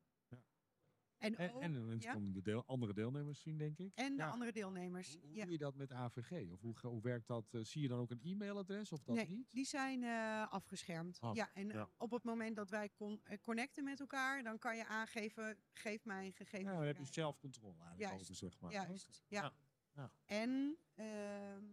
En, 1.25 1.37
En, 1.37 1.53
ook, 1.55 1.63
en 1.63 1.73
de 1.73 1.79
mensen 1.79 2.11
ja. 2.11 2.17
konden 2.17 2.33
de 2.33 2.43
deel, 2.43 2.65
andere 2.67 2.93
deelnemers 2.93 3.41
zien, 3.41 3.59
denk 3.59 3.79
ik. 3.79 3.93
en 3.95 4.17
de 4.17 4.23
Ja. 4.23 4.29
andere 4.31 4.53
deelnemers. 4.53 5.13
Hoe, 5.13 5.21
hoe 5.21 5.35
ja. 5.37 5.43
doe 5.43 5.53
je 5.53 5.59
dat 5.59 5.75
met 5.75 5.93
AVG? 5.93 6.51
Of 6.51 6.61
hoe, 6.61 6.75
hoe 6.83 7.03
werkt 7.03 7.27
dat? 7.27 7.55
Eh, 7.55 7.61
zie 7.65 7.83
je 7.83 7.89
dan 7.89 7.99
ook 7.99 8.11
een 8.11 8.21
e-mailadres 8.23 8.93
of 8.93 9.03
dat 9.03 9.15
Nee, 9.17 9.29
niet? 9.29 9.51
die 9.51 9.65
zijn 9.65 10.03
eh, 10.03 10.53
afgeschermd. 10.53 11.21
Af, 11.21 11.37
ja, 11.37 11.51
en 11.55 11.69
ja. 11.69 11.89
op 11.97 12.11
het 12.11 12.23
moment 12.25 12.57
dat 12.57 12.71
wij 12.71 12.91
con- 12.95 13.21
eh, 13.25 13.39
connecten 13.41 13.85
met 13.85 14.01
elkaar, 14.01 14.43
dan 14.43 14.59
kan 14.59 14.77
je 14.77 14.87
aangeven, 14.87 15.59
geef 15.73 16.05
mij 16.05 16.27
een 16.27 16.33
gegeven. 16.33 16.71
Ja, 16.71 16.77
dan 16.77 16.87
heb 16.87 16.99
je 16.99 17.05
zelfcontrole 17.13 17.73
eigenlijk 17.83 18.01
Juist, 18.01 18.23
over, 18.23 18.35
zeg 18.35 18.61
maar. 18.61 18.73
Juist, 18.73 19.25
ja. 19.29 19.43
Ja, 19.43 19.53
ja. 19.95 20.13
En 20.27 20.79
ehm, 20.95 21.65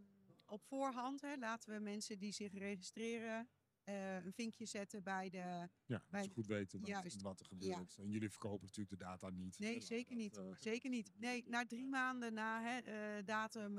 op 0.46 0.64
voorhand 0.64 1.22
hè, 1.22 1.36
laten 1.36 1.74
we 1.74 1.80
mensen 1.80 2.20
die 2.20 2.32
zich 2.32 2.54
registreren 2.54 3.50
eh, 3.84 4.26
een 4.26 4.34
vinkje 4.34 4.66
zetten 4.66 5.04
bij 5.04 5.30
de... 5.30 5.70
Ja, 5.86 6.04
Bij- 6.10 6.24
ze 6.24 6.30
goed 6.30 6.46
weten 6.48 6.80
wat, 6.80 6.90
Juist, 6.90 7.22
wat 7.22 7.40
er 7.40 7.46
gebeurt. 7.46 7.98
En 7.98 8.10
jullie 8.10 8.30
verkopen 8.30 8.66
natuurlijk 8.66 8.90
de 9.00 9.06
data 9.06 9.30
niet. 9.30 9.60
Nee, 9.60 9.82
zeker 9.82 10.10
dat, 10.16 10.24
niet. 10.24 10.38
eh, 10.38 10.56
Zeker 10.56 10.90
niet. 10.90 11.12
Nee, 11.16 11.44
na 11.48 11.66
drie 11.66 11.88
maanden 11.88 12.34
na 12.34 12.62
hè, 12.62 12.78
eh, 12.80 13.26
datum 13.26 13.78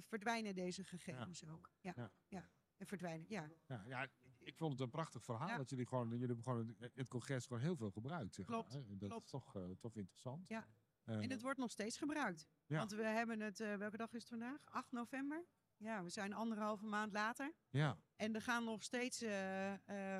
verdwijnen 0.00 0.54
deze 0.54 0.84
gegevens 0.84 1.46
ook. 1.46 1.70
Ja, 1.80 1.92
Ja. 1.96 2.12
ja. 2.28 2.50
En 2.76 2.86
verdwijnen, 2.86 3.26
ja. 3.28 3.50
Ja, 3.66 3.84
ja, 3.86 4.08
ik 4.38 4.56
vond 4.56 4.72
het 4.72 4.80
een 4.80 4.90
prachtig 4.90 5.24
verhaal 5.24 5.56
dat 5.56 5.70
jullie 5.70 5.86
gewoon, 5.86 6.08
jullie 6.08 6.26
hebben 6.26 6.44
gewoon 6.44 6.74
het, 6.78 6.94
het 6.94 7.08
congres 7.08 7.46
gewoon 7.46 7.62
heel 7.62 7.76
veel 7.76 7.90
gebruikt. 7.90 8.34
Zeg 8.34 8.46
Klopt, 8.46 8.72
maar, 8.72 8.98
dat 8.98 9.08
klopt. 9.08 9.24
is 9.24 9.30
toch, 9.30 9.52
toch 9.80 9.96
interessant. 9.96 10.48
Ja. 10.48 10.68
En 11.08 11.30
het 11.30 11.42
wordt 11.42 11.58
nog 11.58 11.70
steeds 11.70 11.98
gebruikt. 11.98 12.46
Ja. 12.66 12.78
Want 12.78 12.90
we 12.92 13.02
hebben 13.02 13.40
het, 13.40 13.60
eh, 13.60 13.74
welke 13.74 13.96
dag 13.96 14.12
is 14.12 14.20
het 14.20 14.28
vandaag? 14.28 14.58
8 14.64 14.92
november? 14.92 15.44
Ja, 15.76 16.02
we 16.02 16.10
zijn 16.10 16.32
anderhalve 16.32 16.86
maand 16.86 17.12
later. 17.12 17.52
ja. 17.70 17.98
En 18.16 18.34
er 18.34 18.42
gaan 18.42 18.64
nog 18.64 18.82
steeds 18.82 19.22
eh, 19.22 19.72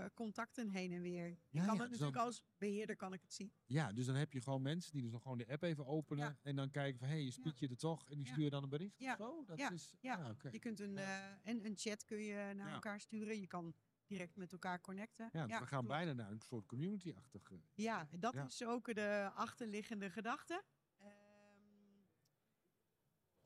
eh, 0.02 0.10
contacten 0.14 0.68
heen 0.70 0.92
en 0.92 1.00
weer. 1.02 1.26
Ik 1.28 1.38
Ja, 1.50 1.64
kan 1.64 1.74
ja, 1.74 1.80
het 1.80 1.90
dus 1.90 1.98
natuurlijk 1.98 2.16
dan- 2.16 2.24
als 2.26 2.42
beheerder 2.58 2.96
kan 2.96 3.12
ik 3.12 3.20
het 3.22 3.32
zien. 3.34 3.52
ja, 3.66 3.92
dus 3.92 4.06
dan 4.06 4.14
heb 4.14 4.32
je 4.32 4.40
gewoon 4.42 4.62
mensen 4.62 4.92
die 4.92 5.02
dus 5.02 5.10
nog 5.10 5.22
gewoon 5.22 5.38
de 5.38 5.48
app 5.48 5.62
even 5.62 5.86
openen 5.86 6.24
Ja. 6.24 6.38
en 6.42 6.56
dan 6.56 6.70
kijken 6.70 6.98
van 6.98 7.08
hé, 7.08 7.14
je 7.14 7.30
spiet 7.30 7.58
je 7.58 7.68
er 7.68 7.76
toch 7.76 8.08
en 8.10 8.16
die 8.16 8.26
sturen 8.26 8.50
dan 8.50 8.62
een 8.62 8.68
bericht 8.68 8.98
Ja. 8.98 9.12
of 9.12 9.16
zo? 9.18 9.44
Dat 9.44 9.58
Ja. 9.58 9.70
is, 9.70 9.94
Ja. 10.00 10.14
ah, 10.14 10.28
oké. 10.30 10.48
Je 10.50 10.58
kunt 10.58 10.80
een, 10.80 10.98
en 11.42 11.64
een 11.64 11.76
chat 11.76 12.04
kun 12.04 12.18
je 12.22 12.52
naar 12.54 12.72
elkaar 12.72 13.00
sturen. 13.00 13.40
Je 13.40 13.46
kan 13.46 13.74
direct 14.06 14.36
met 14.36 14.52
elkaar 14.52 14.80
connecten. 14.80 15.28
Ja, 15.32 15.46
we 15.46 15.52
gaan 15.52 15.66
klopt. 15.66 15.86
bijna 15.88 16.12
naar 16.12 16.30
een 16.30 16.40
soort 16.40 16.66
community-achtige. 16.66 17.60
Ja, 17.74 18.08
dat 18.18 18.34
is 18.34 18.64
ook 18.64 18.94
de 18.94 19.30
achterliggende 19.34 20.10
gedachte. 20.10 20.62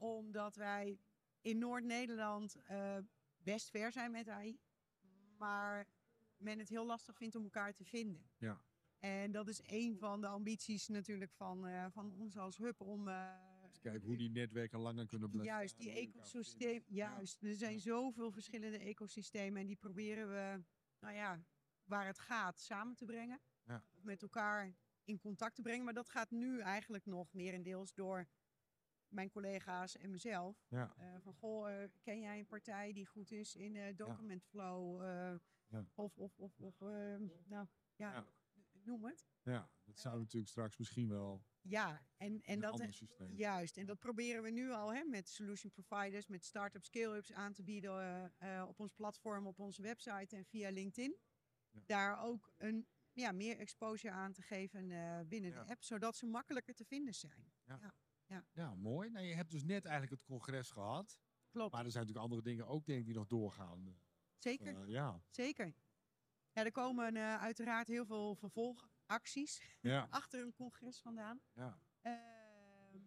Omdat 0.03 0.57
wij 0.57 0.99
in 1.41 1.59
Noord-Nederland 1.59 2.57
eh, 2.65 2.97
best 3.43 3.71
ver 3.71 3.93
zijn 3.93 4.11
met 4.11 4.29
AI. 4.29 4.59
Maar 5.39 5.87
men 6.37 6.59
het 6.59 6.69
heel 6.69 6.87
lastig 6.87 7.17
vindt 7.17 7.35
om 7.35 7.43
elkaar 7.43 7.75
te 7.75 7.85
vinden. 7.85 8.31
Ja. 8.39 8.63
En 8.99 9.33
dat 9.33 9.49
is 9.49 9.61
een 9.67 9.99
van 9.99 10.21
de 10.21 10.27
ambities 10.27 10.89
natuurlijk 10.89 11.33
van, 11.33 11.67
eh, 11.67 11.87
van 11.91 12.13
ons 12.13 12.37
als 12.37 12.57
hub 12.57 12.81
om... 12.81 13.09
eh, 13.09 13.51
Kijken 13.81 14.07
hoe 14.09 14.17
die 14.17 14.31
netwerken 14.31 14.79
langer 14.79 15.07
kunnen 15.07 15.31
blijven. 15.31 15.53
Juist, 15.53 15.77
die 15.79 15.91
ecosysteem. 15.91 16.83
Juist, 16.87 17.43
er 17.43 17.55
zijn 17.55 17.81
zoveel 17.81 18.31
verschillende 18.31 18.79
ecosystemen 18.79 19.61
en 19.61 19.67
die 19.67 19.77
proberen 19.77 20.29
we, 20.29 20.65
nou 21.01 21.15
ja, 21.15 21.41
waar 21.85 22.07
het 22.07 22.19
gaat, 22.19 22.61
samen 22.61 22.95
te 22.97 23.05
brengen. 23.05 23.41
Ja. 23.67 23.85
Met 24.01 24.23
elkaar 24.23 24.75
in 25.05 25.19
contact 25.19 25.55
te 25.55 25.63
brengen. 25.63 25.85
Maar 25.85 25.95
dat 25.95 26.09
gaat 26.09 26.31
nu 26.31 26.61
eigenlijk 26.61 27.07
nog 27.07 27.33
merendeels 27.33 27.95
door 27.95 28.27
mijn 29.13 29.31
collega's 29.31 29.97
en 29.97 30.11
mezelf. 30.11 30.65
Ja. 30.69 30.95
Eh, 30.97 31.15
van 31.21 31.35
goh, 31.35 31.83
eh, 31.83 31.89
ken 32.01 32.21
jij 32.21 32.39
een 32.39 32.47
partij 32.47 32.93
die 32.93 33.07
goed 33.07 33.31
is 33.31 33.57
in 33.57 33.77
eh 33.77 33.97
document 33.97 34.45
flow? 34.45 35.03
Ja. 35.69 35.87
Of, 35.95 36.19
of, 36.19 36.39
of, 36.39 36.61
of 36.61 36.81
eh, 36.81 37.17
nou 37.45 37.67
ja, 37.97 38.27
noem 38.85 39.05
het. 39.05 39.27
Ja, 39.43 39.71
dat 39.85 39.99
zou 39.99 40.19
natuurlijk 40.19 40.51
straks 40.51 40.77
misschien 40.77 41.09
wel 41.09 41.45
Ja, 41.61 42.07
en, 42.17 42.41
en 42.43 42.61
dat. 42.61 42.89
Juist, 43.33 43.77
en 43.77 43.87
dat 43.87 43.99
proberen 43.99 44.43
we 44.43 44.51
nu 44.51 44.71
al 44.71 44.95
hè, 44.95 45.05
met 45.05 45.29
solution 45.29 45.71
providers, 45.71 46.27
met 46.27 46.45
start-up 46.45 46.85
scale-ups 46.85 47.33
aan 47.33 47.53
te 47.53 47.63
bieden 47.63 48.33
op 48.69 48.81
ons 48.81 48.93
platform, 48.93 49.47
op 49.47 49.59
onze 49.59 49.83
website 49.83 50.37
en 50.37 50.45
via 50.45 50.71
LinkedIn. 50.71 51.19
Daar 51.71 52.23
ook 52.23 52.53
een, 52.57 52.87
ja, 53.13 53.33
meer 53.33 53.59
exposure 53.59 54.13
aan 54.13 54.33
te 54.33 54.43
geven 54.43 54.89
binnen 55.29 55.51
de 55.51 55.65
app, 55.65 55.83
zodat 55.83 56.17
ze 56.17 56.27
makkelijker 56.27 56.75
te 56.75 56.85
vinden 56.85 57.15
zijn. 57.15 57.53
Ja, 57.65 57.95
mooi. 58.77 59.11
Nou, 59.11 59.25
je 59.27 59.35
hebt 59.35 59.51
dus 59.51 59.65
net 59.65 59.85
eigenlijk 59.85 60.13
het 60.21 60.25
congres 60.31 60.71
gehad. 60.71 61.19
Klopt, 61.51 61.73
Maar 61.73 61.85
er 61.85 61.91
zijn 61.91 62.05
natuurlijk 62.07 62.31
andere 62.33 62.51
dingen 62.51 62.67
ook 62.67 62.87
denk 62.87 62.99
ik 62.99 63.05
die 63.07 63.15
nog 63.15 63.27
doorgaan. 63.27 63.99
zeker, 64.39 64.83
Eh, 64.83 64.89
ja. 64.89 65.23
zeker. 65.31 65.75
Ja, 66.53 66.65
er 66.65 66.73
komen 66.73 67.17
eh, 67.17 67.37
uiteraard 67.43 67.89
heel 67.89 68.07
veel 68.07 68.35
vervolgacties 68.35 69.63
Ja. 69.81 70.07
achter 70.21 70.43
een 70.43 70.53
congres 70.53 71.01
vandaan. 71.01 71.41
ja. 71.55 71.79
Ehm, 72.03 72.99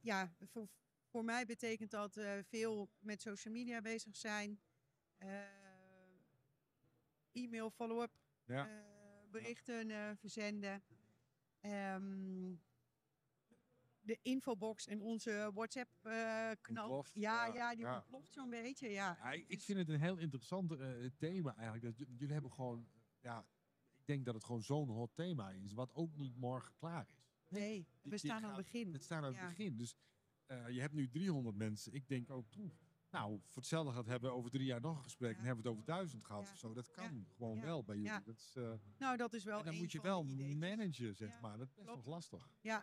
ja, 0.00 0.34
voor, 0.40 0.68
voor 1.06 1.24
mij 1.24 1.46
betekent 1.46 1.90
dat 1.90 2.16
eh, 2.16 2.38
veel 2.42 2.90
met 2.98 3.22
social 3.22 3.54
media 3.54 3.80
bezig 3.80 4.16
zijn. 4.16 4.60
eh, 5.18 5.42
e-mail 7.32 7.70
follow-up, 7.70 8.12
Ja. 8.44 8.68
berichten 9.30 10.16
verzenden. 10.18 10.82
Ehm, 11.60 12.54
de 14.04 14.18
infobox 14.22 14.86
en 14.86 15.00
onze 15.00 15.50
WhatsApp-knal. 15.54 16.84
Ontploft, 16.84 17.14
ja, 17.14 17.46
ja, 17.46 17.54
ja, 17.54 17.74
die 17.74 17.84
ja. 17.84 17.94
ontploft 17.94 18.32
zo'n 18.32 18.50
beetje. 18.50 18.88
Ja. 18.88 19.16
Ja, 19.22 19.32
ik, 19.32 19.44
ik 19.48 19.60
vind 19.62 19.78
het 19.78 19.88
een 19.88 20.00
heel 20.00 20.16
interessant 20.18 20.72
eh, 20.72 20.88
thema 21.18 21.54
eigenlijk. 21.56 21.98
Dat, 21.98 22.06
jullie 22.18 22.32
hebben 22.32 22.52
gewoon, 22.52 22.86
ja, 23.20 23.46
ik 23.96 24.06
denk 24.06 24.24
dat 24.24 24.34
het 24.34 24.44
gewoon 24.44 24.62
zo'n 24.62 24.88
hot 24.88 25.10
thema 25.14 25.50
is, 25.50 25.72
wat 25.72 25.94
ook 25.94 26.16
niet 26.16 26.36
morgen 26.36 26.74
klaar 26.74 27.08
is. 27.08 27.22
Nee, 27.48 27.86
we 28.02 28.18
staan 28.18 28.42
aan 28.44 28.54
het 28.54 28.56
begin. 28.64 28.92
Het 28.92 29.02
staat 29.04 29.18
aan 29.22 29.24
het 29.32 29.36
Ja. 29.36 29.48
begin. 29.48 29.76
Dus 29.76 29.96
eh, 30.46 30.68
je 30.68 30.80
hebt 30.80 30.94
nu 30.94 31.08
300 31.08 31.56
mensen. 31.56 31.92
Ik 31.92 32.08
denk 32.08 32.30
ook, 32.30 32.50
poeh, 32.50 32.70
nou, 33.10 33.40
voor 33.44 33.62
hetzelfde 33.62 33.92
gaat 33.92 34.06
hebben 34.06 34.30
we 34.30 34.36
over 34.36 34.50
drie 34.50 34.66
jaar 34.66 34.80
nog 34.80 34.96
een 34.96 35.02
gesprek 35.02 35.32
Ja. 35.32 35.38
en 35.38 35.44
hebben 35.44 35.62
we 35.64 35.68
het 35.70 35.78
over 35.78 35.92
duizend 35.94 36.24
gehad 36.24 36.44
Ja. 36.46 36.52
of 36.52 36.58
zo. 36.58 36.72
Dat 36.72 36.86
Ja. 36.86 36.92
kan 36.92 37.26
gewoon 37.36 37.56
Ja. 37.56 37.62
wel 37.64 37.84
bij 37.84 37.94
jullie. 37.96 38.10
Ja. 38.10 38.20
Dat 38.20 38.36
is, 38.36 38.54
eh, 38.56 38.72
Nou, 38.98 39.16
dat 39.16 39.32
is 39.32 39.44
wel 39.44 39.58
en 39.58 39.64
dan 39.64 39.76
moet 39.76 39.92
je 39.92 40.00
wel 40.00 40.24
managen, 40.24 41.14
zeg 41.14 41.32
Ja, 41.32 41.40
maar. 41.40 41.58
Dat 41.58 41.68
is 41.68 41.74
best 41.74 41.86
klopt. 41.86 42.04
nog 42.04 42.14
lastig. 42.14 42.48
Ja, 42.60 42.82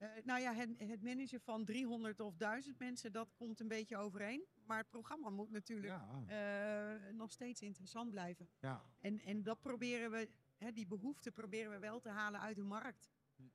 Eh, 0.00 0.08
nou 0.24 0.40
ja, 0.40 0.52
het, 0.54 0.70
het 0.78 1.02
managen 1.02 1.40
van 1.40 1.64
300 1.64 2.20
of 2.20 2.36
1000 2.36 2.78
mensen, 2.78 3.12
dat 3.12 3.34
komt 3.34 3.60
een 3.60 3.68
beetje 3.68 3.96
overeen. 3.96 4.46
Maar 4.66 4.78
het 4.78 4.88
programma 4.88 5.30
moet 5.30 5.50
natuurlijk 5.50 5.92
Ja. 6.26 6.94
eh, 7.06 7.12
nog 7.12 7.32
steeds 7.32 7.60
interessant 7.62 8.10
blijven. 8.10 8.48
ja. 8.60 8.82
En, 9.00 9.20
en 9.20 9.42
dat 9.42 9.60
proberen 9.60 10.10
we, 10.10 10.30
hè, 10.56 10.72
die 10.72 10.86
behoefte 10.86 11.32
proberen 11.32 11.70
we 11.70 11.78
wel 11.78 12.00
te 12.00 12.08
halen 12.08 12.40
uit 12.40 12.56
de 12.56 12.62
markt. 12.62 13.10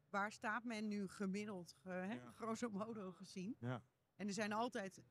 Waar 0.10 0.32
staat 0.32 0.64
men 0.64 0.88
nu 0.88 1.08
gemiddeld, 1.08 1.76
eh, 1.84 1.92
hè, 1.94 2.14
Ja. 2.14 2.32
grosso 2.32 2.70
modo 2.70 3.12
gezien? 3.12 3.56
Ja. 3.60 3.84
En 4.16 4.28
er 4.28 4.34
zijn 4.34 4.52
altijd 4.54 5.04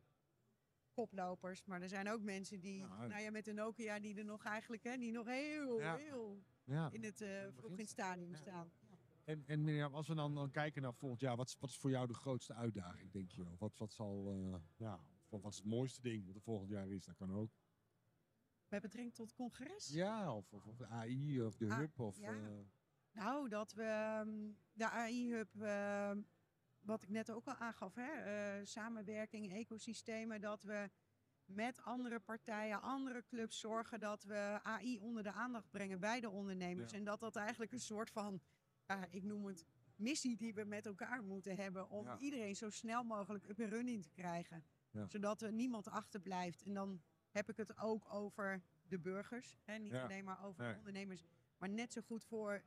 koplopers, 0.93 1.65
maar 1.65 1.83
er 1.83 1.89
zijn 1.89 2.09
ook 2.09 2.23
mensen 2.23 2.61
die, 2.61 2.87
nou 2.87 3.19
ja, 3.21 3.31
met 3.31 3.45
de 3.45 3.53
Nokia, 3.53 3.99
die 4.01 4.17
er 4.17 4.25
nog 4.25 4.45
eigenlijk, 4.45 4.83
hè, 4.83 4.97
die 4.97 5.13
nog 5.13 5.27
heel, 5.27 5.79
heel 5.97 6.43
ja. 6.65 6.89
in 6.93 7.05
het, 7.05 7.25
vroeg 7.55 7.71
in 7.71 7.79
het 7.79 7.89
stadium 7.89 8.35
staan. 8.35 8.73
En, 9.25 9.45
en 9.47 9.65
Mirjam, 9.65 9.95
als 9.95 10.09
we 10.09 10.15
dan, 10.15 10.35
dan 10.35 10.51
kijken 10.51 10.83
naar 10.83 10.95
volgend 10.95 11.21
jaar, 11.21 11.37
wat, 11.37 11.49
is- 11.49 11.57
wat 11.59 11.71
is 11.71 11.77
voor 11.77 11.91
jou 11.91 12.07
de 12.07 12.15
grootste 12.15 12.55
uitdaging, 12.55 13.11
denk 13.13 13.31
je 13.31 13.45
wel? 13.45 13.57
Wat, 13.59 13.79
wat 13.79 13.93
zal, 13.93 14.31
eh, 14.31 14.61
ja, 14.77 15.01
wat, 15.29 15.41
wat 15.43 15.53
is 15.53 15.59
het 15.59 15.67
mooiste 15.67 16.01
ding 16.03 16.27
wat 16.27 16.35
er 16.35 16.41
volgend 16.41 16.71
jaar 16.71 16.89
is? 16.89 17.05
Dat 17.05 17.15
kan 17.17 17.33
ook. 17.33 17.51
Met 18.69 18.83
betrekking 18.83 19.15
tot 19.15 19.27
het 19.27 19.35
congres. 19.37 19.89
Ja, 19.89 20.35
of, 20.37 20.53
of, 20.53 20.67
of 20.67 20.77
de 20.77 20.87
AI 20.87 21.43
of 21.43 21.57
de 21.57 21.69
Ah, 21.69 21.77
hub 21.77 22.01
of... 22.01 22.19
ja. 22.19 22.33
eh, 22.33 22.59
Nou, 23.13 23.49
dat 23.49 23.73
we 23.73 23.83
ehm, 23.83 24.51
de 24.73 24.89
AI-hub, 24.91 25.61
ehm, 25.61 26.23
wat 26.81 27.03
ik 27.03 27.09
net 27.09 27.31
ook 27.31 27.47
al 27.47 27.55
aangaf, 27.55 27.95
hè, 27.95 28.11
eh, 28.13 28.65
samenwerking, 28.65 29.53
ecosystemen, 29.53 30.41
dat 30.41 30.63
we 30.63 30.91
met 31.45 31.83
andere 31.83 32.21
partijen, 32.21 32.83
andere 32.83 33.25
clubs 33.27 33.61
zorgen 33.61 34.01
dat 34.01 34.25
we 34.25 34.61
AI 34.63 34.99
onder 34.99 35.23
de 35.23 35.33
aandacht 35.33 35.71
brengen 35.71 36.01
bij 36.01 36.21
de 36.21 36.31
ondernemers. 36.31 36.93
Ja. 36.93 36.99
En 36.99 37.05
dat 37.05 37.21
dat 37.21 37.37
eigenlijk 37.37 37.73
een 37.73 37.81
soort 37.81 38.11
van, 38.11 38.41
ja, 38.87 39.07
ik 39.11 39.23
noem 39.23 39.47
het, 39.47 39.65
missie 39.97 40.37
die 40.37 40.55
we 40.55 40.65
met 40.65 40.87
elkaar 40.87 41.23
moeten 41.23 41.57
hebben 41.57 41.91
om 41.91 42.05
Ja. 42.05 42.19
iedereen 42.19 42.57
zo 42.57 42.71
snel 42.71 43.03
mogelijk 43.05 43.49
up 43.49 43.59
en 43.59 43.69
running 43.69 44.03
te 44.03 44.11
krijgen. 44.11 44.65
Ja. 44.91 45.07
Zodat 45.09 45.43
er 45.43 45.53
niemand 45.53 45.89
achterblijft. 45.89 46.63
En 46.63 46.75
dan 46.75 47.03
heb 47.31 47.49
ik 47.51 47.57
het 47.57 47.79
ook 47.79 48.15
over 48.15 48.63
de 48.89 48.99
burgers. 48.99 49.57
Hè? 49.65 49.79
Niet 49.79 49.95
alleen 49.95 50.25
maar 50.25 50.45
over 50.45 50.65
Nee. 50.65 50.77
ondernemers. 50.77 51.25
Maar 51.59 51.69
net 51.69 51.93
zo 51.93 52.01
goed 52.01 52.25
voor 52.25 52.63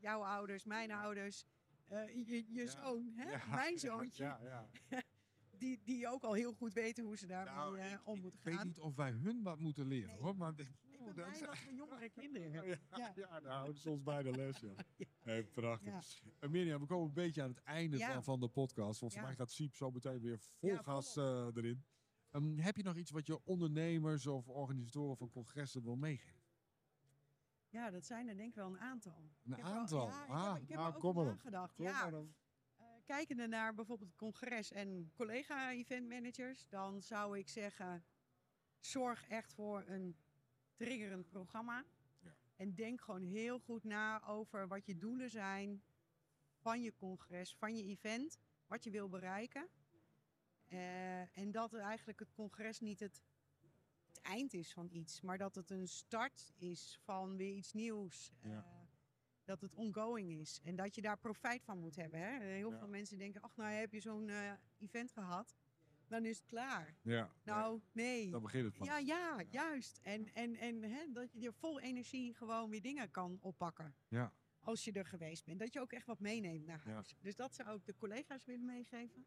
jouw 0.00 0.24
ouders, 0.24 0.64
mijn 0.64 0.90
ouders, 0.92 1.44
eh, 1.86 2.26
je, 2.48 2.66
zoon, 2.68 3.12
hè? 3.16 3.36
mijn 3.64 3.78
zoontje. 3.78 4.24
Ja, 4.24 4.40
ja. 4.42 4.68
Die, 5.58 5.80
die 5.84 6.08
ook 6.08 6.22
al 6.22 6.32
heel 6.32 6.52
goed 6.52 6.72
weten 6.72 7.04
hoe 7.04 7.16
ze 7.16 7.26
daarmee 7.26 7.54
Nou, 7.54 7.78
eh, 7.78 7.92
ik- 7.92 8.00
om 8.06 8.16
ik 8.16 8.22
moeten 8.22 8.40
weet 8.44 8.54
gaan. 8.54 8.66
niet 8.66 8.80
of 8.80 8.94
wij 8.96 9.10
hun 9.10 9.42
wat 9.42 9.58
moeten 9.58 9.86
leren, 9.86 10.08
Nee. 10.10 10.20
hoor. 10.20 10.36
Maar 10.36 10.52
ik- 10.56 10.68
Ik 10.90 11.04
ben 11.04 11.14
blij 11.14 11.40
dat 11.40 11.58
we 11.64 11.74
jongere 11.74 12.08
kinderen 12.20 12.52
hebben. 12.52 12.70
Ja, 12.90 12.96
Ja. 12.98 13.12
ja, 13.16 13.28
nou 13.40 13.46
houden 13.54 13.76
ze 13.80 13.90
ons 13.90 14.02
bij 14.02 14.22
de 14.22 14.30
les, 14.30 14.60
ja. 14.60 14.74
Hey, 15.26 15.44
prachtig. 15.44 16.20
Ja. 16.40 16.48
Mirjam, 16.48 16.80
we 16.80 16.86
komen 16.86 17.06
een 17.08 17.12
beetje 17.14 17.42
aan 17.42 17.48
het 17.48 17.62
einde 17.62 17.96
Ja. 17.98 18.12
van, 18.12 18.24
van 18.24 18.40
de 18.40 18.48
podcast. 18.48 19.00
Want 19.00 19.12
voor 19.12 19.20
Ja. 19.22 19.26
mij 19.26 19.36
gaat 19.36 19.50
Siep 19.50 19.74
zo 19.74 19.90
meteen 19.90 20.20
weer 20.20 20.38
vol 20.38 20.68
Ja, 20.70 20.82
gas 20.82 21.16
eh, 21.16 21.46
erin. 21.54 21.84
Ehm, 22.30 22.58
heb 22.58 22.76
je 22.76 22.82
nog 22.82 22.96
iets 22.96 23.10
wat 23.10 23.26
je 23.26 23.44
ondernemers 23.44 24.26
of 24.26 24.48
organisatoren 24.48 25.16
van 25.16 25.30
congressen 25.30 25.82
wil 25.82 25.96
meegeven? 25.96 26.44
Ja, 27.68 27.90
dat 27.90 28.04
zijn 28.04 28.28
er 28.28 28.36
denk 28.36 28.48
ik 28.48 28.54
wel 28.54 28.66
een 28.66 28.78
aantal. 28.78 29.30
Een 29.44 29.54
al- 29.54 29.72
aantal? 29.72 30.06
ik 30.08 30.14
Ah, 30.28 30.52
heb, 30.52 30.62
ik 30.62 30.68
heb 30.68 30.76
nou, 30.78 30.88
er 30.90 30.94
ook 30.94 31.00
kom 31.00 31.14
maar 31.14 31.22
over 31.24 31.36
op. 31.36 31.42
nagedacht. 31.42 31.74
Kom 31.74 31.84
ja. 31.84 32.12
Eh, 32.76 32.84
kijkende 33.04 33.46
naar 33.46 33.74
bijvoorbeeld 33.74 34.08
het 34.08 34.18
congres 34.18 34.72
en 34.72 35.10
collega-eventmanagers, 35.14 36.68
dan 36.68 37.02
zou 37.02 37.38
ik 37.38 37.48
zeggen: 37.48 38.04
zorg 38.78 39.28
echt 39.28 39.54
voor 39.54 39.84
een 39.86 40.16
triggerend 40.74 41.28
programma. 41.28 41.84
En 42.56 42.74
denk 42.74 43.00
gewoon 43.00 43.22
heel 43.22 43.58
goed 43.58 43.84
na 43.84 44.24
over 44.26 44.68
wat 44.68 44.86
je 44.86 44.96
doelen 44.96 45.30
zijn 45.30 45.82
van 46.60 46.82
je 46.82 46.94
congres, 46.94 47.54
van 47.56 47.76
je 47.76 47.82
event, 47.84 48.38
wat 48.66 48.84
je 48.84 48.90
wil 48.90 49.08
bereiken. 49.08 49.68
Eh, 50.68 51.38
en 51.38 51.50
dat 51.50 51.74
eigenlijk 51.74 52.18
het 52.18 52.32
congres 52.32 52.80
niet 52.80 53.00
het, 53.00 53.22
het 54.06 54.20
eind 54.20 54.52
is 54.54 54.72
van 54.72 54.88
iets, 54.90 55.20
maar 55.20 55.38
dat 55.38 55.54
het 55.54 55.70
een 55.70 55.88
start 55.88 56.52
is 56.56 56.98
van 57.02 57.36
weer 57.36 57.54
iets 57.54 57.72
nieuws. 57.72 58.32
Ja. 58.42 58.48
Eh, 58.64 58.74
dat 59.44 59.60
het 59.60 59.74
ongoing 59.74 60.30
is 60.32 60.60
en 60.62 60.76
dat 60.76 60.94
je 60.94 61.00
daar 61.02 61.18
profijt 61.18 61.64
van 61.64 61.78
moet 61.78 61.96
hebben. 61.96 62.20
Hè? 62.20 62.44
Heel 62.44 62.70
Ja. 62.70 62.78
veel 62.78 62.88
mensen 62.88 63.18
denken, 63.18 63.40
ach 63.40 63.56
nou 63.56 63.72
heb 63.72 63.92
je 63.92 64.00
zo'n 64.00 64.28
eh, 64.28 64.52
event 64.78 65.12
gehad, 65.12 65.54
dan 66.08 66.24
is 66.24 66.36
het 66.36 66.46
klaar. 66.46 66.96
Ja, 67.02 67.30
Nou, 67.44 67.80
nee. 67.92 68.30
dan 68.30 68.42
begint 68.42 68.64
het 68.64 68.74
pas. 68.76 68.86
Ja, 68.86 68.98
ja, 68.98 69.42
juist. 69.50 69.98
En, 70.02 70.34
en, 70.34 70.56
en 70.56 70.82
hè, 70.82 71.12
dat 71.12 71.28
je 71.32 71.52
vol 71.52 71.80
energie 71.80 72.34
gewoon 72.34 72.70
weer 72.70 72.82
dingen 72.82 73.10
kan 73.10 73.38
oppakken. 73.40 73.94
Ja. 74.08 74.32
Als 74.60 74.84
je 74.84 74.92
er 74.92 75.06
geweest 75.06 75.44
bent. 75.44 75.58
Dat 75.58 75.72
je 75.72 75.80
ook 75.80 75.92
echt 75.92 76.06
wat 76.06 76.20
meeneemt 76.20 76.66
naar 76.66 76.82
Ja. 76.86 76.92
huis. 76.92 77.16
Dus 77.20 77.36
dat 77.36 77.54
zou 77.54 77.76
ik 77.76 77.84
de 77.86 77.94
collega's 77.96 78.44
willen 78.44 78.64
meegeven. 78.64 79.26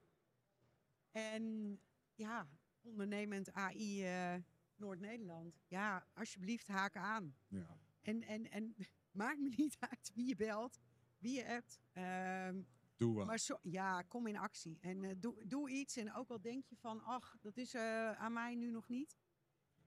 En 1.12 1.80
ja, 2.15 2.48
ondernemend 2.82 3.54
AI 3.54 4.04
eh, 4.06 4.36
Noord-Nederland. 4.76 5.60
Ja, 5.68 6.08
alsjeblieft 6.13 6.68
haken 6.68 7.02
aan. 7.02 7.36
Ja. 7.48 7.78
En, 8.02 8.22
en, 8.24 8.52
en 8.52 8.76
maakt 9.12 9.39
me 9.39 9.50
niet 9.58 9.78
uit 9.80 10.12
wie 10.13 10.28
je 10.28 10.36
belt, 10.36 10.80
wie 11.18 11.36
je 11.36 11.48
appt. 11.56 11.80
Ehm, 11.92 12.62
Doe 13.00 13.14
wat. 13.16 13.26
maar 13.26 13.40
zo, 13.40 13.58
ja, 13.62 14.02
kom 14.02 14.28
in 14.28 14.38
actie. 14.38 14.78
En 14.82 15.04
eh, 15.04 15.16
doe, 15.18 15.48
doe 15.48 15.70
iets. 15.70 15.98
En 15.98 16.14
ook 16.14 16.30
al 16.30 16.42
denk 16.42 16.66
je 16.66 16.76
van, 16.76 17.04
ach, 17.04 17.38
dat 17.42 17.58
is 17.58 17.74
eh, 17.74 18.12
aan 18.12 18.34
mij 18.34 18.56
nu 18.56 18.72
nog 18.72 18.88
niet. 18.90 19.18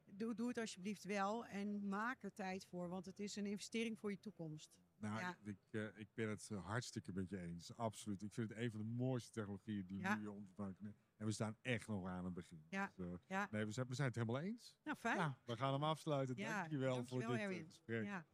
Doe, 0.05 0.35
doe 0.35 0.49
het 0.49 0.59
alsjeblieft 0.59 1.05
wel. 1.05 1.47
En 1.47 1.89
maak 1.89 2.23
er 2.23 2.33
tijd 2.35 2.67
voor. 2.67 2.89
Want 2.89 3.07
het 3.07 3.19
is 3.19 3.37
een 3.37 3.47
investering 3.47 3.99
voor 3.99 4.11
je 4.11 4.19
toekomst. 4.19 4.73
Nou, 4.97 5.19
Ja. 5.21 5.37
ik, 5.45 5.59
eh, 5.71 5.87
ik 5.99 6.09
ben 6.15 6.29
het 6.29 6.49
hartstikke 6.49 7.13
met 7.13 7.29
je 7.29 7.39
eens. 7.41 7.77
Absoluut. 7.77 8.23
Ik 8.23 8.33
vind 8.33 8.49
het 8.49 8.59
een 8.59 8.71
van 8.71 8.81
de 8.81 8.87
mooiste 8.87 9.31
technologieën 9.31 9.87
die 9.87 9.99
Ja. 10.01 10.15
nu 10.17 10.31
maken. 10.57 10.97
En 11.17 11.27
we 11.27 11.33
staan 11.33 11.57
echt 11.63 11.89
nog 11.89 12.07
aan 12.07 12.25
het 12.25 12.35
begin. 12.35 12.65
Ja. 12.69 12.93
Dus, 12.97 13.25
Ja. 13.29 13.49
Nee, 13.51 13.65
we 13.65 13.73
zijn, 13.73 13.87
we 13.89 13.95
zijn 13.95 14.09
het 14.09 14.17
helemaal 14.17 14.41
eens. 14.41 14.77
Nou, 14.85 14.97
fijn. 14.97 15.37
We 15.45 15.57
gaan 15.57 15.73
hem 15.73 15.83
afsluiten. 15.85 16.37
Ja, 16.37 16.59
dankjewel, 16.59 16.95
dankjewel, 16.95 17.29
voor 17.39 17.49
dit 17.49 17.67
gesprek. 17.67 18.05
Ja. 18.05 18.27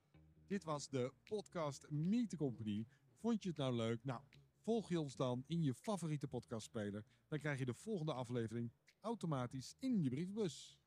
Dit 0.47 0.65
was 0.65 0.89
de 0.89 1.13
podcast 1.25 1.91
Meet 1.91 2.29
the 2.31 2.37
Company. 2.37 2.87
Vond 3.17 3.43
je 3.43 3.49
het 3.49 3.59
nou 3.59 3.75
leuk? 3.75 4.05
Nou, 4.05 4.23
volg 4.59 4.89
je 4.89 5.01
ons 5.01 5.17
dan 5.17 5.45
in 5.47 5.63
je 5.63 5.75
favoriete 5.75 6.29
podcastspeler. 6.29 7.05
Dan 7.29 7.39
krijg 7.39 7.59
je 7.59 7.65
de 7.65 7.75
volgende 7.75 8.13
aflevering 8.13 8.73
automatisch 9.01 9.75
in 9.79 10.03
je 10.03 10.09
brievenbus. 10.09 10.79